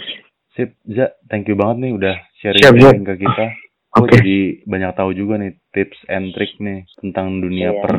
Sip, 0.55 0.73
Ja, 0.85 1.11
thank 1.27 1.45
you 1.47 1.55
banget 1.55 1.77
nih 1.83 1.93
udah 1.95 2.15
Siap, 2.39 2.57
sharing-sharing 2.57 3.05
ke 3.05 3.15
kita. 3.19 3.45
Gue 3.89 4.05
Oke. 4.05 4.21
jadi 4.21 4.39
banyak 4.69 4.93
tahu 4.95 5.11
juga 5.17 5.41
nih 5.41 5.57
tips 5.73 5.99
and 6.13 6.37
trick 6.37 6.53
nih 6.61 6.85
tentang 7.01 7.41
dunia 7.41 7.73
Iya. 7.73 7.81
per 7.81 7.95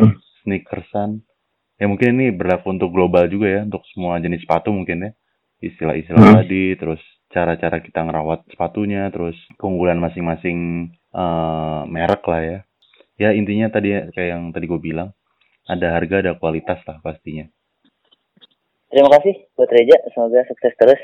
sneakersan. 0.45 1.25
Ya 1.79 1.85
mungkin 1.89 2.19
ini 2.19 2.29
berlaku 2.35 2.75
untuk 2.75 2.93
global 2.93 3.25
juga 3.25 3.47
ya, 3.49 3.61
untuk 3.65 3.81
semua 3.89 4.19
jenis 4.21 4.43
sepatu 4.45 4.69
mungkin 4.69 5.09
ya. 5.09 5.11
Istilah-istilah 5.59 6.21
Hmm. 6.21 6.37
tadi, 6.43 6.77
terus 6.77 7.01
cara-cara 7.29 7.81
kita 7.81 8.05
ngerawat 8.05 8.47
sepatunya, 8.53 9.09
terus 9.09 9.35
keunggulan 9.57 9.97
masing-masing 9.97 10.91
eh, 11.09 11.81
merek 11.89 12.21
lah 12.29 12.41
ya. 12.45 12.59
Ya 13.17 13.29
intinya 13.33 13.65
tadi 13.73 13.89
ya, 13.89 14.05
kayak 14.13 14.29
yang 14.29 14.43
tadi 14.53 14.69
gue 14.69 14.77
bilang, 14.77 15.09
ada 15.65 15.97
harga, 15.97 16.21
ada 16.21 16.37
kualitas 16.37 16.77
lah 16.85 17.01
pastinya. 17.01 17.49
Terima 18.89 19.09
kasih 19.17 19.49
buat 19.53 19.69
Reja, 19.69 19.97
semoga 20.13 20.45
sukses 20.45 20.73
terus. 20.77 21.01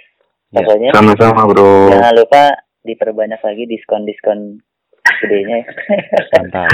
Ya. 0.54 0.62
Pokoknya 0.62 0.94
sama-sama 0.94 1.50
bro 1.50 1.90
jangan 1.90 2.14
lupa 2.16 2.44
diperbanyak 2.86 3.42
lagi 3.42 3.66
diskon-diskon 3.66 4.62
gedenya 5.22 5.56
ya. 5.62 5.68
Mantap. 6.40 6.70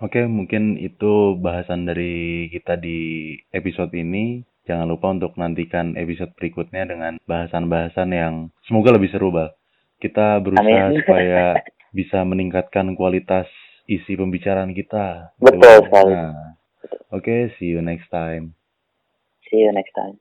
Oke, 0.00 0.24
mungkin 0.24 0.80
itu 0.80 1.36
bahasan 1.36 1.84
dari 1.84 2.48
kita 2.48 2.80
di 2.80 3.36
episode 3.52 3.92
ini. 3.92 4.40
Jangan 4.64 4.88
lupa 4.88 5.12
untuk 5.12 5.36
nantikan 5.36 5.92
episode 5.96 6.32
berikutnya 6.40 6.88
dengan 6.88 7.12
bahasan-bahasan 7.28 8.08
yang 8.14 8.34
semoga 8.64 8.96
lebih 8.96 9.12
seru, 9.12 9.28
Bal. 9.28 9.52
Kita 10.00 10.40
berusaha 10.40 10.88
Amin. 10.88 11.04
supaya 11.04 11.60
bisa 11.92 12.24
meningkatkan 12.24 12.96
kualitas 12.96 13.44
isi 13.84 14.16
pembicaraan 14.16 14.72
kita. 14.72 15.36
Betul 15.36 15.84
sekali. 15.84 16.14
Nah, 16.16 16.56
Oke, 17.12 17.50
see 17.58 17.66
you 17.66 17.82
next 17.82 18.08
time. 18.08 18.54
See 19.50 19.66
you 19.66 19.72
next 19.74 19.90
time. 19.98 20.16